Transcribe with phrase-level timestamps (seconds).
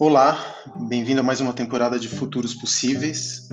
[0.00, 0.42] Olá,
[0.88, 3.46] bem-vindo a mais uma temporada de Futuros Possíveis.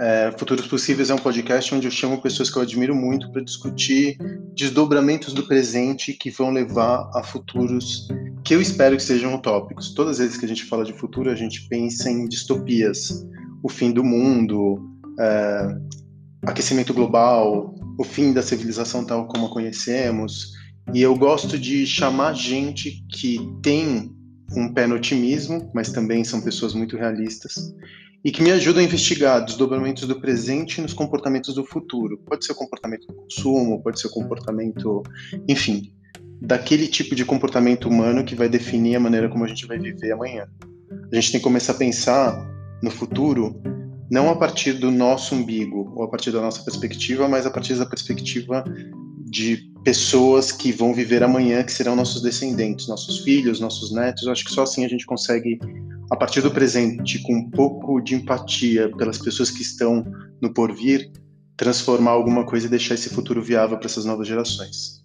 [0.00, 3.40] É, Futuros Possíveis é um podcast onde eu chamo pessoas que eu admiro muito para
[3.40, 4.18] discutir
[4.52, 8.08] desdobramentos do presente que vão levar a futuros
[8.44, 9.94] que eu espero que sejam utópicos.
[9.94, 13.24] Todas as vezes que a gente fala de futuro, a gente pensa em distopias,
[13.62, 14.90] o fim do mundo,
[15.20, 15.68] é,
[16.48, 20.50] aquecimento global, o fim da civilização tal como a conhecemos.
[20.92, 24.18] E eu gosto de chamar gente que tem
[24.56, 27.74] um pé no otimismo, mas também são pessoas muito realistas
[28.24, 32.18] e que me ajudam a investigar desdobramentos do presente nos comportamentos do futuro.
[32.18, 35.02] Pode ser o comportamento do consumo, pode ser o comportamento,
[35.48, 35.92] enfim,
[36.40, 40.12] daquele tipo de comportamento humano que vai definir a maneira como a gente vai viver
[40.12, 40.46] amanhã.
[41.10, 42.46] A gente tem que começar a pensar
[42.82, 43.60] no futuro
[44.10, 47.74] não a partir do nosso umbigo ou a partir da nossa perspectiva, mas a partir
[47.74, 48.64] da perspectiva
[49.30, 54.24] de pessoas que vão viver amanhã, que serão nossos descendentes, nossos filhos, nossos netos.
[54.24, 55.58] Eu acho que só assim a gente consegue,
[56.10, 60.04] a partir do presente, com um pouco de empatia pelas pessoas que estão
[60.42, 61.10] no porvir,
[61.56, 65.00] transformar alguma coisa e deixar esse futuro viável para essas novas gerações.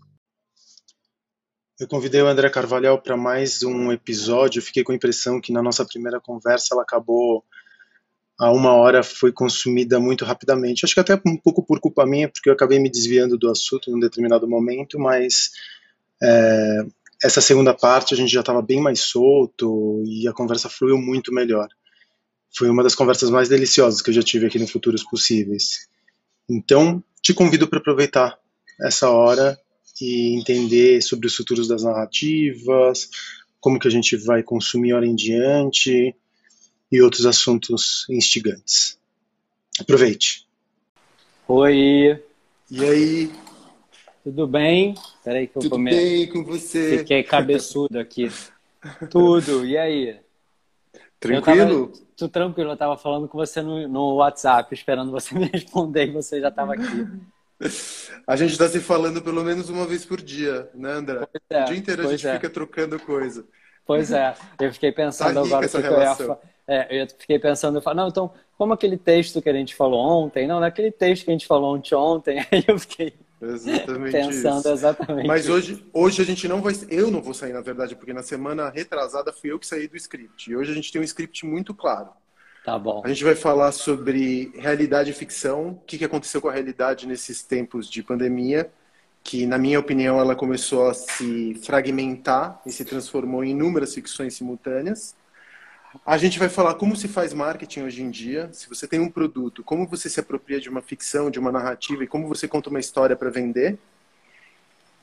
[1.79, 4.61] Eu convidei o André Carvalhal para mais um episódio.
[4.61, 7.43] Fiquei com a impressão que na nossa primeira conversa ela acabou
[8.37, 10.83] a uma hora foi consumida muito rapidamente.
[10.83, 13.89] Acho que até um pouco por culpa minha, porque eu acabei me desviando do assunto
[13.89, 15.51] em um determinado momento, mas
[16.21, 16.85] é,
[17.23, 21.33] essa segunda parte a gente já estava bem mais solto e a conversa fluiu muito
[21.33, 21.67] melhor.
[22.55, 25.87] Foi uma das conversas mais deliciosas que eu já tive aqui no Futuros Possíveis.
[26.49, 28.37] Então, te convido para aproveitar
[28.81, 29.57] essa hora
[30.01, 33.09] e entender sobre os futuros das narrativas,
[33.59, 36.15] como que a gente vai consumir hora em diante,
[36.95, 38.97] e outros assuntos instigantes.
[39.79, 40.47] Aproveite.
[41.47, 42.23] Oi.
[42.71, 43.31] E aí?
[44.23, 44.95] Tudo bem?
[45.23, 45.91] Peraí que eu Tudo come...
[45.91, 46.99] bem com você?
[46.99, 48.31] Fiquei cabeçudo aqui.
[49.11, 49.65] Tudo.
[49.65, 50.17] E aí?
[51.19, 51.87] Tranquilo?
[51.87, 52.05] Tava...
[52.15, 52.71] Tô tranquilo.
[52.71, 56.47] Eu tava falando com você no, no WhatsApp, esperando você me responder e você já
[56.47, 57.07] estava aqui.
[58.25, 61.27] A gente está se falando pelo menos uma vez por dia, né, André?
[61.49, 62.33] É, o dia inteiro a gente é.
[62.35, 63.45] fica trocando coisa.
[63.85, 66.15] Pois é, eu fiquei pensando tá agora que, que eu ia
[66.67, 69.99] é, eu fiquei pensando, eu falo, não, então, como aquele texto que a gente falou
[69.99, 74.59] ontem, não, naquele texto que a gente falou ontem, ontem aí eu fiquei exatamente pensando
[74.59, 74.69] isso.
[74.69, 75.27] exatamente.
[75.27, 78.23] Mas hoje, hoje a gente não vai, eu não vou sair, na verdade, porque na
[78.23, 80.49] semana retrasada fui eu que saí do script.
[80.49, 82.09] E hoje a gente tem um script muito claro.
[82.65, 83.03] Tá bom.
[83.05, 87.05] A gente vai falar sobre realidade e ficção, o que, que aconteceu com a realidade
[87.05, 88.71] nesses tempos de pandemia,
[89.23, 94.33] que, na minha opinião, ela começou a se fragmentar e se transformou em inúmeras ficções
[94.33, 95.15] simultâneas.
[96.03, 98.49] A gente vai falar como se faz marketing hoje em dia.
[98.51, 102.03] Se você tem um produto, como você se apropria de uma ficção, de uma narrativa
[102.03, 103.77] e como você conta uma história para vender.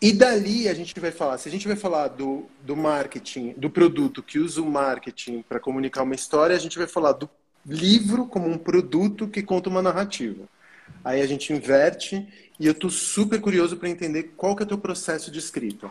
[0.01, 3.71] E dali a gente vai falar, se a gente vai falar do, do marketing, do
[3.71, 7.31] produto que usa o marketing para comunicar uma história, a gente vai falar do
[7.65, 10.45] livro como um produto que conta uma narrativa.
[11.05, 12.27] Aí a gente inverte
[12.59, 15.89] e eu estou super curioso para entender qual que é o teu processo de escrita.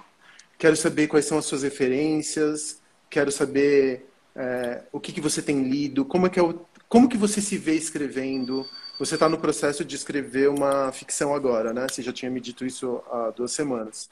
[0.58, 5.64] Quero saber quais são as suas referências, quero saber é, o que, que você tem
[5.64, 6.06] lido?
[6.06, 8.66] Como, é que é o, como que você se vê escrevendo?
[9.00, 11.88] Você está no processo de escrever uma ficção agora, né?
[11.88, 14.10] Você já tinha me dito isso há duas semanas.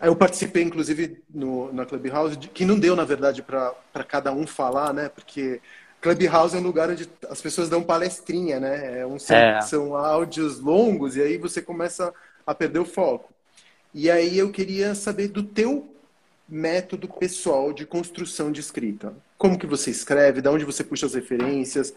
[0.00, 4.92] Eu participei, inclusive, no, na Clubhouse, que não deu, na verdade, para cada um falar,
[4.92, 5.08] né?
[5.08, 5.60] Porque
[6.00, 9.00] Clubhouse é um lugar onde as pessoas dão palestrinha, né?
[9.00, 9.60] É um, é.
[9.60, 12.12] São áudios longos e aí você começa
[12.44, 13.32] a perder o foco.
[13.94, 15.88] E aí eu queria saber do teu
[16.48, 19.14] método pessoal de construção de escrita.
[19.42, 21.92] Como que você escreve, de onde você puxa as referências,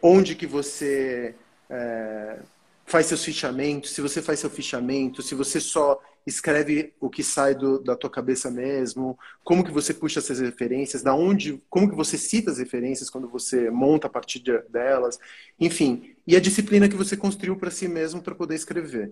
[0.00, 1.34] onde que você
[1.68, 2.38] é,
[2.86, 7.52] faz seus fichamentos, se você faz seu fichamento, se você só escreve o que sai
[7.52, 11.96] do, da tua cabeça mesmo, como que você puxa essas referências, da onde, como que
[11.96, 15.18] você cita as referências quando você monta a partir de, delas,
[15.58, 19.10] enfim, e a disciplina que você construiu para si mesmo para poder escrever.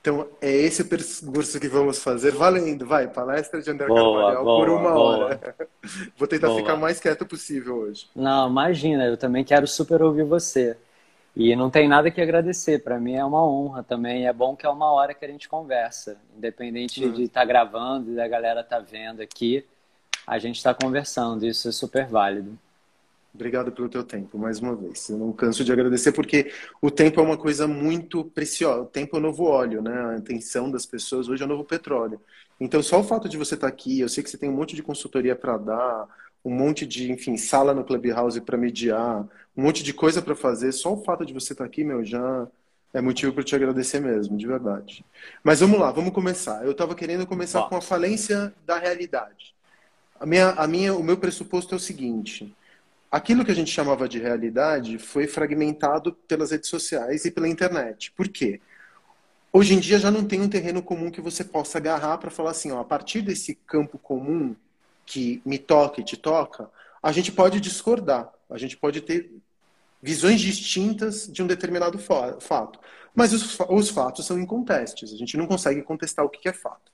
[0.00, 2.32] Então, é esse o percurso que vamos fazer.
[2.32, 5.16] Valendo, vai, palestra de André boa, Carvalhal boa, por uma boa.
[5.16, 5.56] hora.
[6.16, 6.58] Vou tentar boa.
[6.58, 8.08] ficar mais quieto possível hoje.
[8.14, 10.76] Não, imagina, eu também quero super ouvir você.
[11.36, 14.26] E não tem nada que agradecer, para mim é uma honra também.
[14.26, 17.12] É bom que é uma hora que a gente conversa, independente hum.
[17.12, 19.64] de estar tá gravando e da galera estar tá vendo aqui,
[20.26, 22.58] a gente está conversando, isso é super válido.
[23.38, 25.08] Obrigado pelo teu tempo, mais uma vez.
[25.08, 26.52] Eu não canso de agradecer porque
[26.82, 28.82] o tempo é uma coisa muito preciosa.
[28.82, 30.14] O tempo é o novo óleo, né?
[30.14, 32.20] A intenção das pessoas hoje é o novo petróleo.
[32.60, 34.74] Então, só o fato de você estar aqui, eu sei que você tem um monte
[34.74, 36.08] de consultoria para dar,
[36.44, 39.22] um monte de, enfim, sala no Clubhouse para mediar,
[39.56, 40.72] um monte de coisa para fazer.
[40.72, 42.48] Só o fato de você estar aqui, meu, já
[42.92, 45.04] é motivo para te agradecer mesmo, de verdade.
[45.44, 46.64] Mas vamos lá, vamos começar.
[46.64, 49.54] Eu estava querendo começar com a falência da realidade
[50.20, 52.54] A minha, a minha, o meu pressuposto é o seguinte:
[53.10, 58.12] aquilo que a gente chamava de realidade foi fragmentado pelas redes sociais e pela internet.
[58.12, 58.60] Por quê?
[59.52, 62.50] Hoje em dia já não tem um terreno comum que você possa agarrar para falar
[62.50, 64.54] assim, ó, a partir desse campo comum
[65.06, 66.70] que me toca e te toca,
[67.02, 69.30] a gente pode discordar, a gente pode ter
[70.02, 72.78] visões distintas de um determinado fato.
[73.14, 76.92] Mas os, os fatos são incontestes, a gente não consegue contestar o que é fato.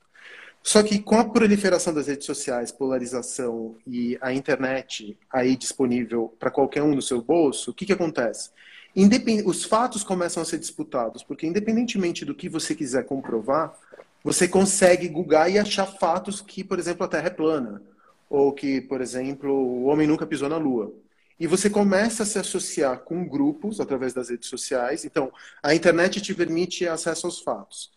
[0.67, 6.49] Só que com a proliferação das redes sociais, polarização e a internet aí disponível para
[6.49, 8.49] qualquer um no seu bolso, o que, que acontece?
[8.95, 9.43] Independ...
[9.45, 13.77] Os fatos começam a ser disputados, porque independentemente do que você quiser comprovar,
[14.23, 17.79] você consegue googar e achar fatos que, por exemplo, a Terra é plana,
[18.27, 20.91] ou que, por exemplo, o homem nunca pisou na Lua.
[21.39, 25.05] E você começa a se associar com grupos através das redes sociais.
[25.05, 25.31] Então,
[25.61, 27.94] a internet te permite acesso aos fatos.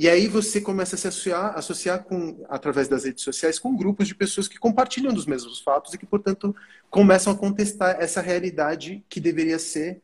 [0.00, 4.06] E aí você começa a se associar, associar com, através das redes sociais com grupos
[4.06, 6.54] de pessoas que compartilham dos mesmos fatos e que, portanto,
[6.88, 10.00] começam a contestar essa realidade que deveria ser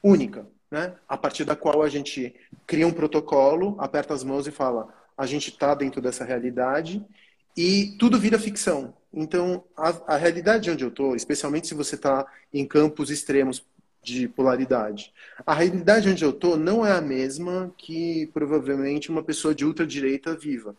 [0.00, 0.94] única, né?
[1.08, 2.32] A partir da qual a gente
[2.64, 7.04] cria um protocolo, aperta as mãos e fala: a gente está dentro dessa realidade
[7.56, 8.94] e tudo vira ficção.
[9.12, 12.24] Então, a, a realidade onde eu estou, especialmente se você está
[12.54, 13.66] em campos extremos
[14.02, 15.12] de polaridade.
[15.44, 20.36] A realidade onde eu estou não é a mesma que provavelmente uma pessoa de ultradireita
[20.36, 20.74] viva.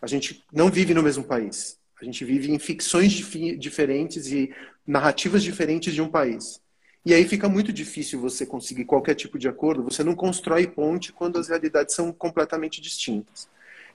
[0.00, 1.78] A gente não vive no mesmo país.
[2.00, 4.54] A gente vive em ficções dif diferentes e
[4.86, 6.60] narrativas diferentes de um país.
[7.04, 9.84] E aí fica muito difícil você conseguir qualquer tipo de acordo.
[9.84, 13.48] Você não constrói ponte quando as realidades são completamente distintas.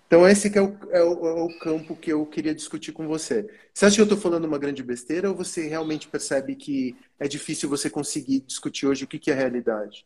[0.08, 3.50] Então, esse é o, é, o, é o, campo que eu queria discutir com você.
[3.74, 7.28] Você acha que eu estou falando uma grande besteira ou você realmente percebe que é
[7.28, 10.06] difícil você conseguir discutir hoje o que, que é realidade?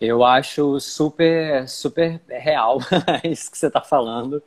[0.00, 2.78] Eu acho super, super real
[3.24, 4.42] isso que você está falando.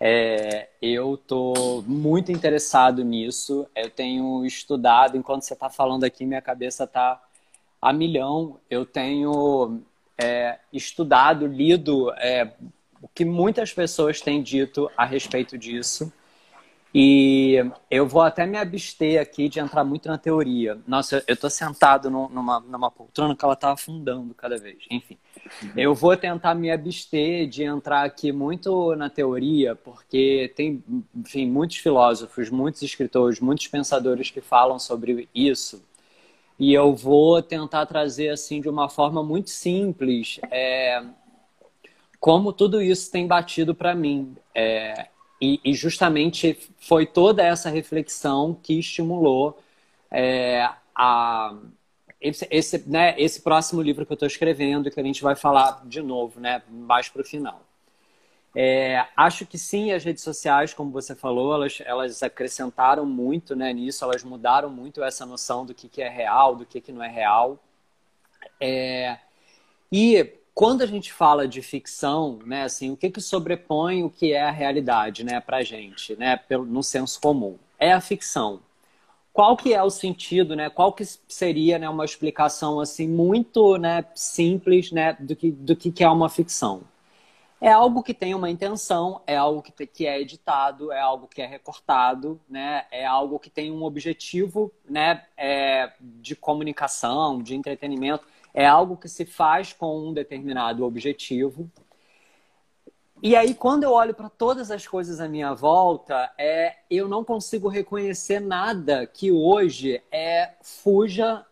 [0.00, 3.66] É, eu estou muito interessado nisso.
[3.76, 7.22] Eu tenho estudado, enquanto você está falando aqui, minha cabeça está
[7.80, 8.58] a milhão.
[8.70, 9.80] Eu tenho
[10.16, 12.52] é, estudado, lido é,
[13.02, 16.12] o que muitas pessoas têm dito a respeito disso.
[16.94, 17.56] E
[17.90, 20.78] eu vou até me abster aqui de entrar muito na teoria.
[20.86, 24.78] Nossa, eu estou sentado numa, numa poltrona que ela está afundando cada vez.
[24.90, 25.18] Enfim,
[25.76, 30.82] eu vou tentar me abster de entrar aqui muito na teoria, porque tem,
[31.14, 35.84] enfim, muitos filósofos, muitos escritores, muitos pensadores que falam sobre isso.
[36.58, 41.02] E eu vou tentar trazer assim de uma forma muito simples é,
[42.20, 44.36] como tudo isso tem batido para mim.
[44.54, 45.08] É,
[45.40, 49.58] e, e, justamente foi toda essa reflexão que estimulou
[50.10, 51.56] é, a,
[52.20, 55.82] esse, esse, né, esse próximo livro que eu estou escrevendo, que a gente vai falar
[55.86, 57.62] de novo, né, mais para o final.
[58.54, 63.72] É, acho que sim, as redes sociais, como você falou, elas, elas acrescentaram muito né,
[63.72, 67.02] nisso, elas mudaram muito essa noção do que, que é real, do que, que não
[67.02, 67.62] é real.
[68.60, 69.18] É,
[69.92, 74.32] e quando a gente fala de ficção, né, assim, o que, que sobrepõe o que
[74.32, 77.56] é a realidade, né, para gente, né, pelo, no senso comum?
[77.78, 78.58] É a ficção.
[79.32, 80.68] Qual que é o sentido, né?
[80.68, 86.02] Qual que seria, né, uma explicação assim muito, né, simples, né, do que do que
[86.02, 86.82] é uma ficção?
[87.60, 91.40] É algo que tem uma intenção, é algo que, que é editado, é algo que
[91.40, 92.84] é recortado, né?
[92.90, 98.26] É algo que tem um objetivo, né, é, de comunicação, de entretenimento
[98.58, 101.70] é algo que se faz com um determinado objetivo.
[103.22, 107.22] E aí, quando eu olho para todas as coisas à minha volta, é, eu não
[107.22, 111.46] consigo reconhecer nada que hoje é fuja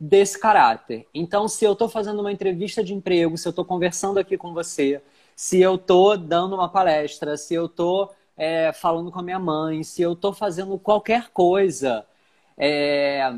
[0.00, 1.06] desse caráter.
[1.12, 4.54] Então, se eu estou fazendo uma entrevista de emprego, se eu estou conversando aqui com
[4.54, 5.02] você,
[5.34, 9.82] se eu estou dando uma palestra, se eu estou é, falando com a minha mãe,
[9.82, 12.06] se eu estou fazendo qualquer coisa,
[12.56, 13.34] é,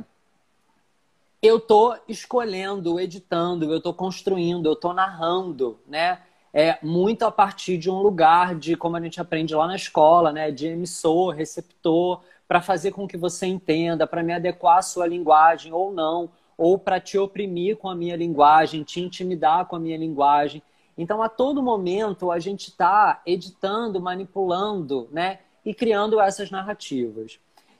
[1.40, 6.20] eu estou escolhendo, editando, eu estou construindo, eu estou narrando, né?
[6.52, 10.32] É muito a partir de um lugar de como a gente aprende lá na escola,
[10.32, 10.50] né?
[10.50, 15.72] De emissor, receptor, para fazer com que você entenda, para me adequar à sua linguagem
[15.72, 19.96] ou não, ou para te oprimir com a minha linguagem, te intimidar com a minha
[19.96, 20.62] linguagem.
[20.96, 25.38] Então, a todo momento, a gente está editando, manipulando, né?
[25.64, 27.38] E criando essas narrativas.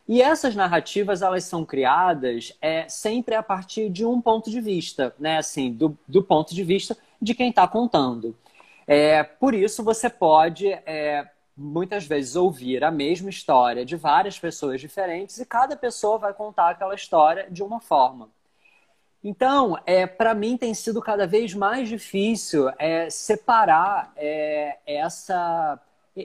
[0.09, 5.15] E essas narrativas, elas são criadas é, sempre a partir de um ponto de vista,
[5.19, 5.37] né?
[5.37, 8.35] Assim, do, do ponto de vista de quem está contando.
[8.87, 14.81] É, por isso, você pode, é, muitas vezes, ouvir a mesma história de várias pessoas
[14.81, 18.31] diferentes e cada pessoa vai contar aquela história de uma forma.
[19.23, 25.79] Então, é, para mim tem sido cada vez mais difícil é, separar é, essa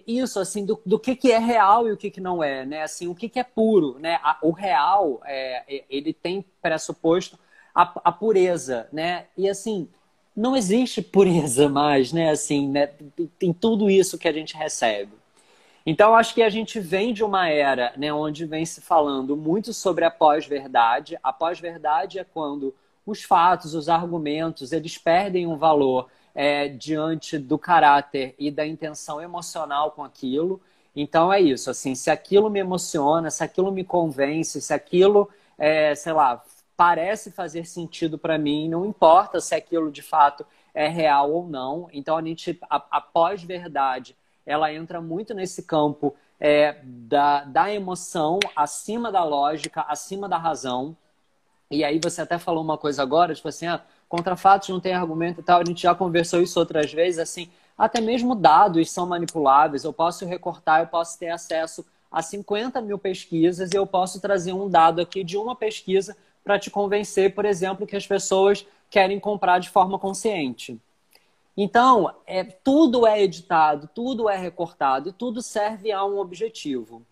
[0.08, 2.84] isso, assim, do, do que, que é real e o que, que não é, né?
[2.84, 4.20] Assim, o que, que é puro, né?
[4.42, 7.38] o real, é, ele tem pressuposto
[7.76, 9.26] a, a pureza, né?
[9.38, 9.88] E, assim,
[10.36, 12.30] não existe pureza mais, né?
[12.30, 12.88] Assim, né?
[13.38, 15.12] Tem tudo isso que a gente recebe.
[15.86, 19.74] Então, acho que a gente vem de uma era né, onde vem se falando muito
[19.74, 21.20] sobre a pós-verdade.
[21.22, 22.74] A pós-verdade é quando
[23.06, 29.22] os fatos, os argumentos, eles perdem um valor é, diante do caráter e da intenção
[29.22, 30.62] emocional com aquilo.
[30.96, 31.70] Então, é isso.
[31.70, 36.44] Assim, se aquilo me emociona, se aquilo me convence, se aquilo, é, sei lá,
[36.76, 41.88] parece fazer sentido para mim, não importa se aquilo de fato é real ou não.
[41.94, 48.40] Então, a gente, a, a pós-verdade ela entra muito nesse campo é, da, da emoção
[48.56, 50.96] acima da lógica, acima da razão.
[51.72, 54.94] E aí você até falou uma coisa agora, tipo assim, ah, contra fatos não tem
[54.94, 55.60] argumento e tal.
[55.60, 59.84] A gente já conversou isso outras vezes, assim, até mesmo dados são manipuláveis.
[59.84, 64.54] Eu posso recortar, eu posso ter acesso a 50 mil pesquisas e eu posso trazer
[64.54, 69.20] um dado aqui de uma pesquisa para te convencer, por exemplo, que as pessoas querem
[69.20, 70.80] comprar de forma consciente.
[71.58, 77.04] Então, é, tudo é editado, tudo é recortado e tudo serve a um objetivo.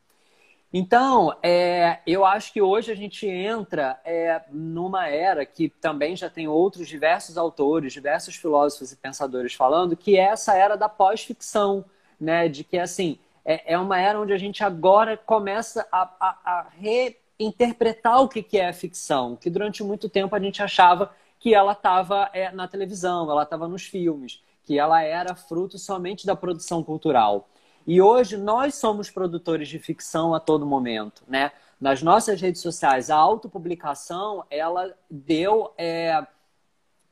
[0.73, 6.29] Então, é, eu acho que hoje a gente entra é, numa era que também já
[6.29, 11.83] tem outros diversos autores, diversos filósofos e pensadores falando, que é essa era da pós-ficção,
[12.17, 12.47] né?
[12.47, 16.67] De que, assim, é, é, uma era onde a gente agora começa a, a, a
[16.69, 21.73] reinterpretar o que, que é ficção, que durante muito tempo a gente achava que ela
[21.73, 26.81] estava é, na televisão, ela estava nos filmes, que ela era fruto somente da produção
[26.81, 27.49] cultural.
[27.85, 31.51] E hoje nós somos produtores de ficção a todo momento, né?
[31.79, 36.25] Nas nossas redes sociais, a autopublicação, ela deu é,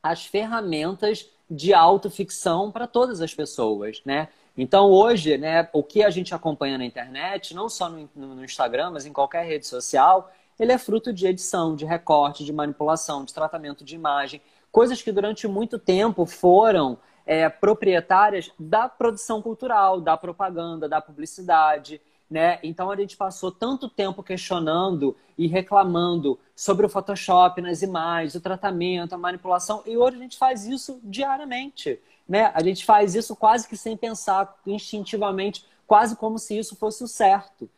[0.02, 4.28] as ferramentas de autoficção para todas as pessoas, né?
[4.56, 8.92] Então, hoje, né, o que a gente acompanha na internet, não só no, no Instagram,
[8.92, 13.34] mas em qualquer rede social, ele é fruto de edição, de recorte, de manipulação, de
[13.34, 16.98] tratamento de imagem, coisas que durante muito tempo foram
[17.30, 22.02] é, proprietárias da produção cultural, da propaganda, da publicidade.
[22.28, 22.58] Né?
[22.64, 28.42] Então a gente passou tanto tempo questionando e reclamando sobre o Photoshop nas imagens, o
[28.42, 32.00] tratamento, a manipulação, e hoje a gente faz isso diariamente.
[32.28, 32.52] Né?
[32.52, 37.08] A gente faz isso quase que sem pensar, instintivamente, quase como se isso fosse o
[37.08, 37.70] certo.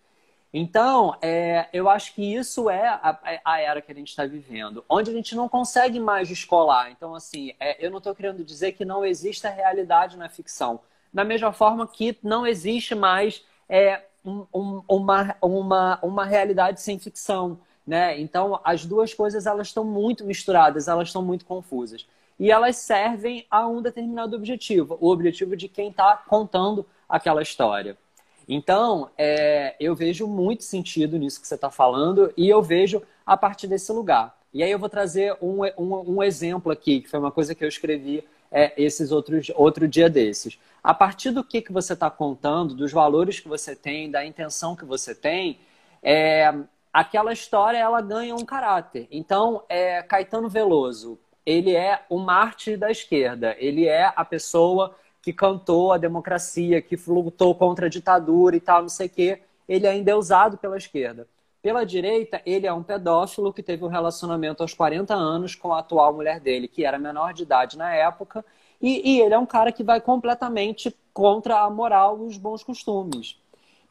[0.54, 4.84] Então, é, eu acho que isso é a, a era que a gente está vivendo,
[4.90, 6.92] onde a gente não consegue mais descolar.
[6.92, 10.82] Então, assim, é, eu não estou querendo dizer que não existe a realidade na ficção.
[11.14, 17.00] Da mesma forma que não existe mais é, um, um, uma, uma, uma realidade sem
[17.00, 17.58] ficção.
[17.88, 18.20] Né?
[18.20, 22.06] Então, as duas coisas elas estão muito misturadas, elas estão muito confusas.
[22.38, 27.98] E elas servem a um determinado objetivo, o objetivo de quem está contando aquela história.
[28.54, 33.38] Então, é, eu vejo muito sentido nisso que você está falando e eu vejo a
[33.38, 34.38] partir desse lugar.
[34.54, 37.64] E aí eu vou trazer um, um, um exemplo aqui, que foi uma coisa que
[37.64, 40.60] eu escrevi é, esses outros outro dia desses.
[40.84, 44.76] A partir do que, que você está contando, dos valores que você tem, da intenção
[44.76, 45.58] que você tem,
[46.04, 46.54] é,
[46.92, 49.08] aquela história ela ganha um caráter.
[49.10, 55.32] Então, é, Caetano Veloso, ele é o Marte da esquerda, ele é a pessoa que
[55.32, 59.88] cantou a democracia, que lutou contra a ditadura e tal, não sei o quê, ele
[59.88, 61.28] ainda é usado pela esquerda.
[61.62, 65.80] Pela direita, ele é um pedófilo que teve um relacionamento aos 40 anos com a
[65.80, 68.44] atual mulher dele, que era menor de idade na época,
[68.82, 72.64] e, e ele é um cara que vai completamente contra a moral e os bons
[72.64, 73.40] costumes.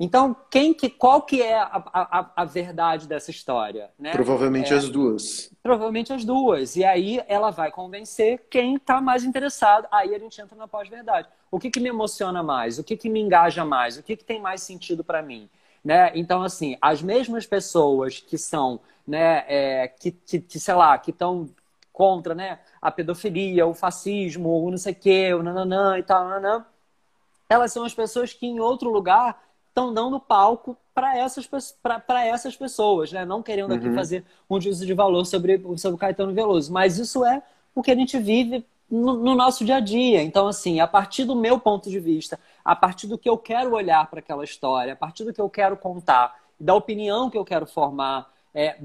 [0.02, 3.90] Então, quem que, qual que é a, a, a verdade dessa história?
[3.99, 4.12] Né?
[4.12, 5.52] Provavelmente é, as duas.
[5.62, 6.75] Provavelmente as duas.
[6.75, 9.87] E aí ela vai convencer quem está mais interessado.
[9.92, 11.28] Aí a gente entra na pós-verdade.
[11.50, 12.78] O que, que me emociona mais?
[12.78, 13.99] O que, que me engaja mais?
[13.99, 15.50] O que, que tem mais sentido para mim?
[15.85, 16.11] Né?
[16.14, 21.11] Então, assim, as mesmas pessoas que são, né, é, que, que, que, sei lá, que
[21.11, 21.47] estão
[21.92, 26.25] contra né, a pedofilia, o fascismo, o não sei o quê, o nananã e tal,
[26.25, 26.64] nananã,
[27.50, 31.48] elas são as pessoas que em outro lugar estão dando palco para essas,
[32.26, 33.24] essas pessoas, né?
[33.24, 33.94] Não querendo aqui uhum.
[33.94, 36.72] fazer um juízo de valor sobre, sobre o Caetano Veloso.
[36.72, 37.42] Mas isso é
[37.74, 40.22] o que a gente vive no, no, nosso dia a dia.
[40.22, 43.74] Então, assim, a partir do meu ponto de vista, a partir do que eu quero
[43.74, 47.44] olhar para aquela história, a partir do que eu quero contar, da opinião que eu
[47.44, 48.76] quero formar, é,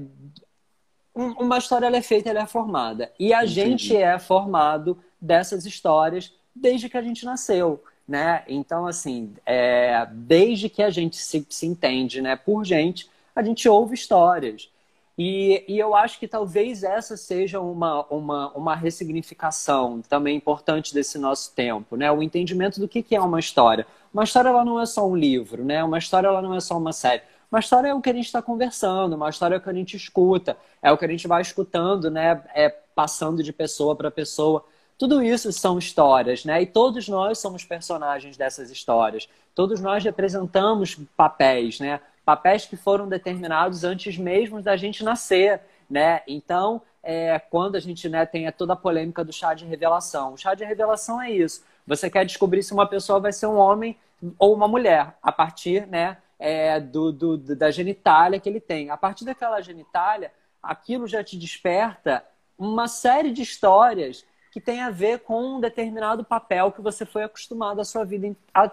[1.14, 3.12] uma história é feita, ela é formada.
[3.18, 3.52] E a Entendi.
[3.52, 8.44] gente é formado dessas histórias desde que a gente nasceu né?
[8.46, 13.68] Então, assim, é, desde que a gente se, se entende né, por gente, a gente
[13.68, 14.70] ouve histórias.
[15.18, 21.18] E, e, eu acho que talvez essa seja uma, uma, uma ressignificação também importante desse
[21.18, 22.12] nosso tempo, né?
[22.12, 23.86] O entendimento do que, que é uma história.
[24.12, 25.82] Uma história ela não é só um livro, né?
[25.82, 27.22] Uma história ela não é só uma série.
[27.50, 29.72] Uma história é o que a gente está conversando, uma história é o que a
[29.72, 32.42] gente escuta, é o que a gente vai escutando, né?
[32.54, 34.66] É passando de pessoa para pessoa.
[34.98, 36.62] Tudo isso são histórias, né?
[36.62, 39.28] E todos nós somos personagens dessas histórias.
[39.54, 42.00] Todos nós representamos papéis, né?
[42.24, 46.22] Papéis que foram determinados antes mesmo da gente nascer, né?
[46.26, 50.32] Então, é, quando a gente né, tem toda a polêmica do chá de revelação.
[50.32, 51.62] O chá de revelação é isso.
[51.86, 53.96] Você quer descobrir se uma pessoa vai ser um homem
[54.38, 58.90] ou uma mulher, a partir né, é, do, do, da genitália que ele tem.
[58.90, 62.24] A partir daquela genitália, aquilo já te desperta
[62.58, 64.24] uma série de histórias
[64.56, 68.26] que tem a ver com um determinado papel que você foi acostumado a sua vida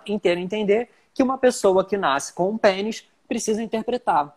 [0.07, 4.33] inteira entender que uma pessoa que nasce com um pênis precisa interpretar.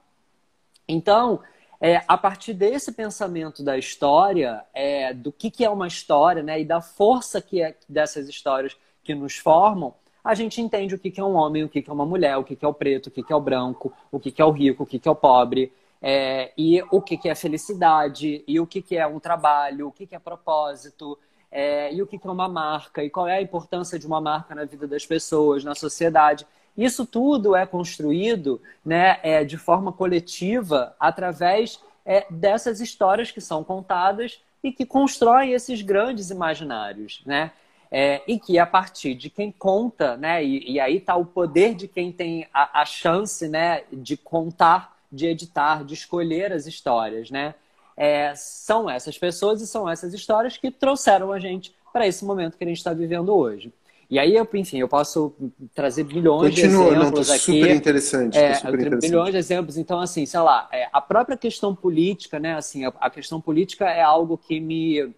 [0.89, 1.39] Então,
[1.81, 6.61] é, a partir desse pensamento da história, é, do que, que é uma história, né,
[6.61, 11.13] e da força que é dessas histórias que nos formam, a gente entende o que,
[11.13, 12.75] que é um homem, o que, que é uma mulher, o que, que é o
[12.75, 14.99] preto, o que, que é o branco, o que, que é o rico, o que,
[14.99, 15.73] que é o pobre,
[16.03, 19.93] é, e o que, que é felicidade, e o que, que é um trabalho, o
[19.93, 21.17] que, que é propósito,
[21.57, 24.55] é, e o que, é uma marca, e qual é a importância de uma marca
[24.55, 26.47] na vida das pessoas, na sociedade.
[26.77, 33.65] Isso tudo é construído né, é, de forma coletiva através é, dessas histórias que são
[33.65, 37.53] contadas e que constroem esses grandes imaginários, né?
[37.91, 40.45] É, e que a partir de quem conta, né?
[40.45, 43.85] E, e aí está o poder de quem tem a, a, chance, né?
[43.91, 47.55] De contar, de editar, de escolher as histórias, né?
[47.97, 52.59] É, são essas pessoas e são essas histórias que trouxeram a gente para esse momento
[52.59, 53.73] que a gente está vivendo hoje.
[54.09, 55.35] E aí, eu, enfim, eu posso
[55.75, 57.61] trazer bilhões Continua, de exemplos não, tá aqui.
[57.61, 58.39] Super interessante.
[58.39, 59.11] É, super interessante.
[59.11, 59.77] Bilhões de exemplos.
[59.77, 62.55] Então, assim, sei lá, é, a própria questão política, né?
[62.55, 65.13] Assim, a, a questão política é algo que me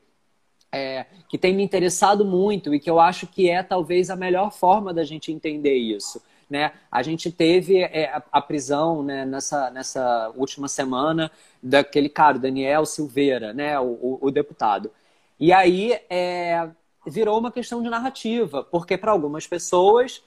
[0.73, 4.52] é, que tem me interessado muito e que eu acho que é talvez a melhor
[4.52, 6.23] forma da gente entender isso.
[6.49, 6.73] Né?
[6.90, 11.30] A gente teve é, a, a, prisão né, nessa, nessa última semana
[11.63, 14.91] daquele cara, Daniel Silveira, né, o, o, o deputado.
[15.39, 16.69] E aí é,
[17.06, 20.23] virou uma questão de narrativa, porque para algumas pessoas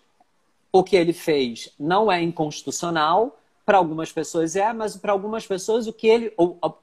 [0.72, 5.88] o que ele fez não é inconstitucional, para algumas pessoas é, mas para algumas pessoas
[5.88, 6.34] o que ele,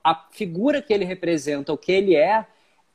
[0.03, 2.46] a figura que ele representa, o que ele é,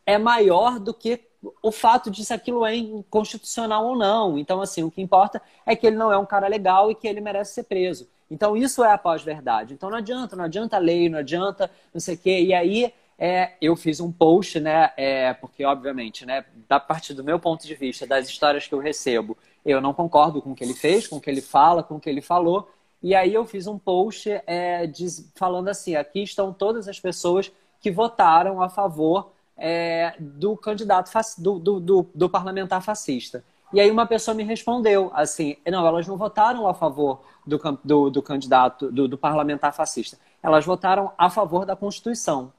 [0.06, 1.19] é maior do que
[1.62, 4.38] o fato de se aquilo é inconstitucional ou não.
[4.38, 7.08] Então, assim, o que importa é que ele não é um cara legal e que
[7.08, 8.08] ele merece ser preso.
[8.29, 9.73] Então, isso é a pós-verdade.
[9.73, 12.41] Então, não adianta, não adianta lei, não adianta não sei o quê.
[12.41, 14.91] E aí, é, eu fiz um post, né?
[14.97, 18.79] É, porque, obviamente, né, da parte do meu ponto de vista, das histórias que eu
[18.79, 21.95] recebo, eu não concordo com o que ele fez, com o que ele fala, com
[21.95, 22.69] o que ele falou.
[23.01, 27.51] E aí eu fiz um post é, diz, falando assim: aqui estão todas as pessoas
[27.79, 33.43] que votaram a favor é, do candidato do, do, do, do, parlamentar fascista.
[33.71, 38.09] E aí uma pessoa me respondeu assim: não, elas não votaram a favor do, do,
[38.09, 40.17] do candidato, do, do parlamentar fascista.
[40.41, 42.51] Elas votaram a favor da Constituição.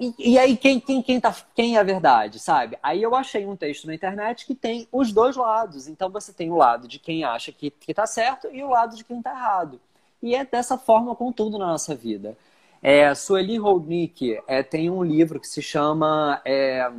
[0.00, 2.78] E, e, aí, quem, quem, quem, tá, quem é a verdade, sabe?
[2.80, 5.88] Aí eu achei um texto na internet que tem os dois lados.
[5.88, 8.94] Então você tem o lado de quem acha que, que tá certo e o lado
[8.94, 9.80] de quem tá errado.
[10.22, 12.36] E é dessa forma com tudo na nossa vida.
[12.82, 16.90] É, Sueli Holdnick é, tem um livro que se chama é,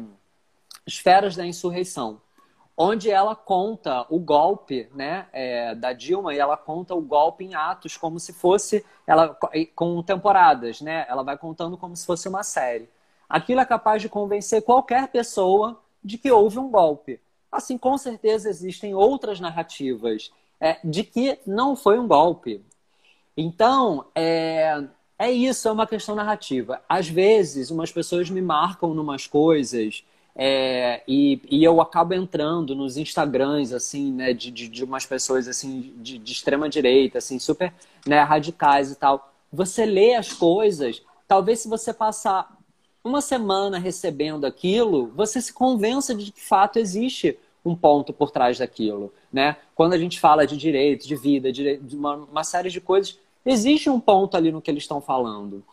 [0.86, 2.22] Esferas da Insurreição
[2.82, 7.54] onde ela conta o golpe né, é, da Dilma e ela conta o golpe em
[7.54, 9.38] atos como se fosse ela
[9.76, 11.06] com temporadas, né?
[11.10, 12.88] Ela vai contando como se fosse uma série.
[13.28, 17.20] Aquilo é capaz de convencer qualquer pessoa de que houve um golpe.
[17.52, 22.64] Assim, com certeza existem outras narrativas é, de que não foi um golpe.
[23.36, 24.86] Então, é,
[25.20, 26.82] é isso, é uma questão narrativa.
[26.88, 30.04] Às vezes, umas pessoas me marcam numas coisas
[30.34, 35.50] é, e, e, eu acabo entrando nos Instagrams, assim, né, de, de, de umas pessoas,
[35.50, 37.74] assim, de, de, extrema direita, assim, super
[38.08, 39.34] né, radicais e tal.
[39.52, 42.58] Você lê as coisas, talvez se você passar
[43.04, 48.32] uma semana recebendo aquilo, você se convença de que, de fato, existe um ponto por
[48.32, 49.58] trás daquilo, né?
[49.76, 53.20] Quando a gente fala de direito, de vida, de uma, uma série de coisas,
[53.52, 55.64] existe um ponto ali no que eles estão falando.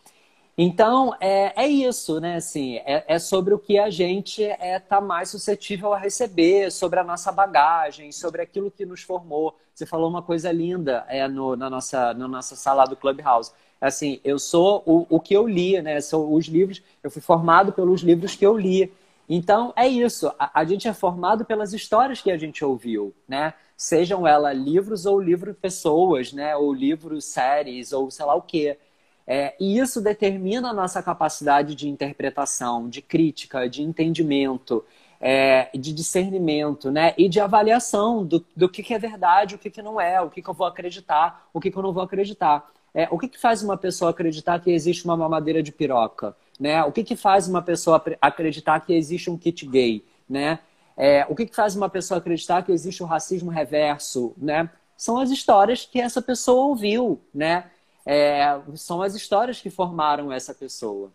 [0.59, 2.37] Então, é, é isso, né?
[2.37, 6.73] Assim, é, é sobre o que a gente está é, tá mais suscetível a receber,
[6.73, 9.55] sobre a nossa bagagem, sobre aquilo que nos formou.
[9.75, 13.53] Você falou uma coisa linda é, no, na, nossa, na nossa sala do Clubhouse.
[13.79, 16.01] Assim, eu sou o, o que eu li, né?
[16.01, 18.91] São os livros, eu fui formado pelos livros que eu li.
[19.29, 20.29] Então, é isso.
[20.39, 23.55] A, a gente é formado pelas histórias que a gente ouviu, né?
[23.77, 26.57] Sejam elas livros ou livro pessoas, né?
[26.57, 28.79] Ou livros séries, ou sei lá o quê.
[29.27, 34.85] É, e isso determina a nossa capacidade de interpretação, de crítica, de entendimento.
[35.21, 37.15] é, de discernimento, né?
[37.17, 40.29] E de avaliação do, do que, que é verdade, o que, que não é, o
[40.31, 42.71] que, que eu vou acreditar, o que, que eu não vou acreditar.
[42.95, 46.37] É, o que, que faz uma pessoa acreditar que existe uma mamadeira de piroca?
[46.59, 46.83] Né?
[46.85, 50.05] O que, que faz uma pessoa acreditar que existe um kit gay?
[50.29, 50.59] Né?
[50.97, 54.35] É, o que, que faz uma pessoa acreditar que existe o racismo reverso?
[54.37, 54.71] Né?
[54.97, 57.67] São as histórias que essa pessoa ouviu, né?
[58.07, 61.11] É, são as histórias que formaram essa pessoa.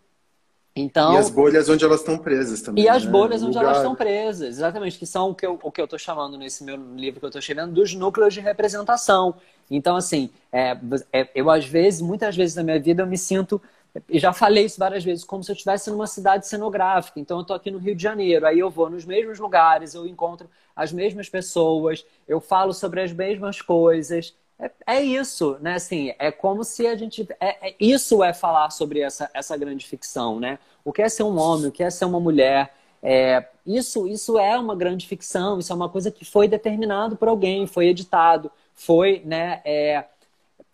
[0.75, 2.83] Então, e as bolhas onde elas estão presas também.
[2.83, 3.11] E as né?
[3.11, 5.35] bolhas onde elas estão presas, exatamente, que são o
[5.71, 9.35] que eu estou chamando nesse meu livro que eu estou escrevendo dos núcleos de representação.
[9.69, 10.77] Então, assim, é,
[11.11, 13.61] é, eu às vezes, muitas vezes na minha vida, eu me sinto,
[14.09, 17.19] e já falei isso várias vezes, como se eu estivesse numa cidade cenográfica.
[17.19, 20.07] Então, eu estou aqui no Rio de Janeiro, aí eu vou nos mesmos lugares, eu
[20.07, 25.73] encontro as mesmas pessoas, eu falo sobre as mesmas coisas, é, é, isso, né?
[25.73, 27.27] Assim, é como se a gente.
[27.39, 30.59] É, é, isso é falar sobre essa, essa grande ficção, né?
[30.85, 32.71] O que é ser um homem, o que é ser uma mulher.
[33.01, 37.27] É, isso, isso é uma grande ficção, isso é uma coisa que foi determinado por
[37.27, 40.05] alguém, foi editado, foi né, é,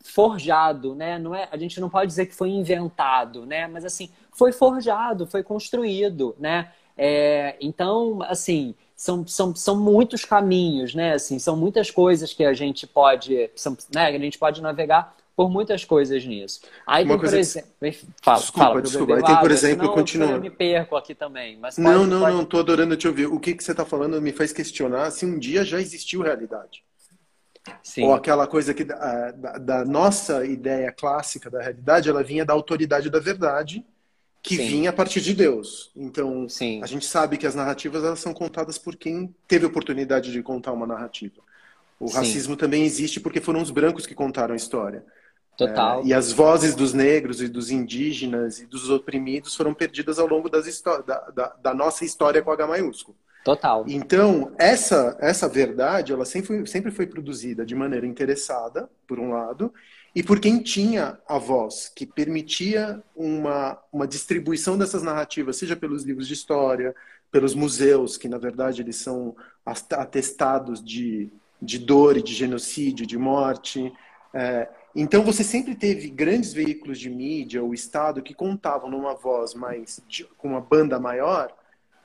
[0.03, 1.19] forjado, né?
[1.19, 3.67] Não é, a gente não pode dizer que foi inventado, né?
[3.67, 6.71] Mas assim, foi forjado, foi construído, né?
[6.97, 11.13] É, então, assim, são, são, são muitos caminhos, né?
[11.13, 14.07] Assim, são muitas coisas que a gente pode, são, né?
[14.07, 16.61] A gente pode navegar por muitas coisas nisso.
[16.85, 17.71] Aí Uma tem, por exemplo,
[18.23, 19.15] fala, desculpa, fala, desculpa.
[19.17, 20.31] Aí tem, por exemplo, continua.
[20.31, 21.55] Eu me perco aqui também.
[21.57, 22.35] Mas pode, não, não, pode...
[22.35, 22.45] não.
[22.45, 23.27] Tô adorando te ouvir.
[23.27, 26.83] O que que você está falando me faz questionar se um dia já existiu realidade.
[27.83, 28.03] Sim.
[28.03, 32.53] Ou aquela coisa que da, da, da, nossa ideia clássica da realidade, ela vinha da
[32.53, 33.85] autoridade da verdade
[34.41, 34.67] que Sim.
[34.67, 35.91] vinha a partir de Deus.
[35.95, 36.81] Então, Sim.
[36.81, 40.71] a gente sabe que as narrativas elas são contadas por quem teve oportunidade de contar
[40.71, 41.41] uma narrativa.
[41.99, 45.03] O racismo também existe porque foram os brancos que contaram a história.
[45.57, 46.01] Total.
[46.01, 50.27] É, e as vozes dos negros e dos indígenas e dos oprimidos foram perdidas ao
[50.27, 53.17] longo das da, da, da, nossa história com H maiúsculo.
[53.47, 53.85] Total.
[53.87, 59.31] Então, essa, essa verdade, ela sempre foi, sempre foi produzida de maneira interessada, por um
[59.31, 59.73] lado,
[60.13, 66.03] e por quem tinha a voz, que permitia uma, uma distribuição dessas narrativas, seja pelos
[66.03, 66.93] livros de história,
[67.31, 69.33] pelos museus, que na verdade eles são
[69.65, 71.31] atestados de,
[71.61, 73.93] de dor e de genocídio, de morte.
[74.33, 79.53] É, então você sempre teve grandes veículos de mídia, o Estado, que contavam numa voz
[79.53, 80.01] mais,
[80.37, 81.49] com uma banda maior,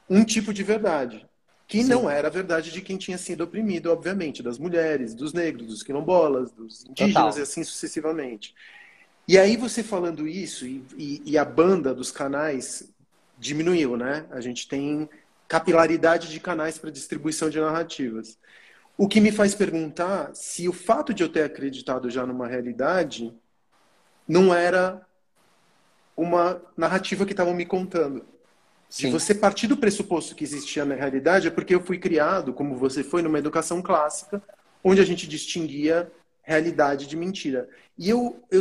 [0.08, 1.26] um tipo de verdade
[1.72, 1.88] que Sim.
[1.88, 5.82] não era a verdade de quem tinha sido oprimido, obviamente, das mulheres, dos negros, dos
[5.82, 7.38] quilombolas, dos indígenas Total.
[7.38, 8.54] e assim sucessivamente.
[9.26, 12.92] E aí você falando isso, e, e, e, a banda dos canais
[13.38, 14.26] diminuiu, né?
[14.30, 15.08] A gente tem
[15.48, 18.38] capilaridade de canais para distribuição de narrativas.
[18.94, 23.32] O que me faz perguntar se o fato de eu ter acreditado já numa realidade
[24.28, 25.00] não era
[26.14, 28.26] uma narrativa que estavam me contando.
[28.92, 32.76] Se você partir do pressuposto que existia na realidade, é porque eu fui criado, como
[32.76, 34.42] você foi, numa educação clássica,
[34.84, 37.70] onde a gente distinguia realidade de mentira.
[37.96, 38.60] E eu, eu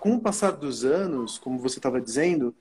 [0.00, 2.54] com o passar dos anos, como você estava dizendo,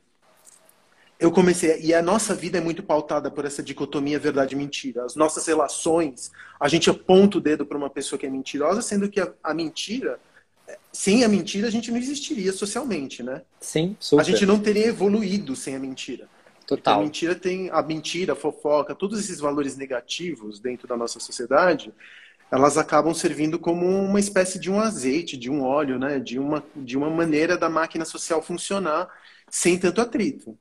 [1.18, 1.80] eu comecei.
[1.80, 5.06] E a nossa vida é muito pautada por essa dicotomia verdade-mentira.
[5.06, 9.08] As nossas relações, a gente aponta o dedo para uma pessoa que é mentirosa, sendo
[9.08, 10.20] que a, a, mentira,
[10.92, 13.42] sem a mentira, a gente não existiria socialmente, né?
[13.62, 14.22] Sim, super.
[14.22, 16.28] A gente não teria evoluído sem a mentira.
[16.68, 17.00] Total.
[17.00, 21.94] a mentira tem a mentira, a fofoca, todos esses valores negativos dentro da nossa sociedade,
[22.52, 26.20] elas acabam servindo como uma espécie de um azeite, de um óleo, né?
[26.20, 29.08] De uma de uma maneira da máquina social funcionar
[29.50, 30.58] sem tanto atrito.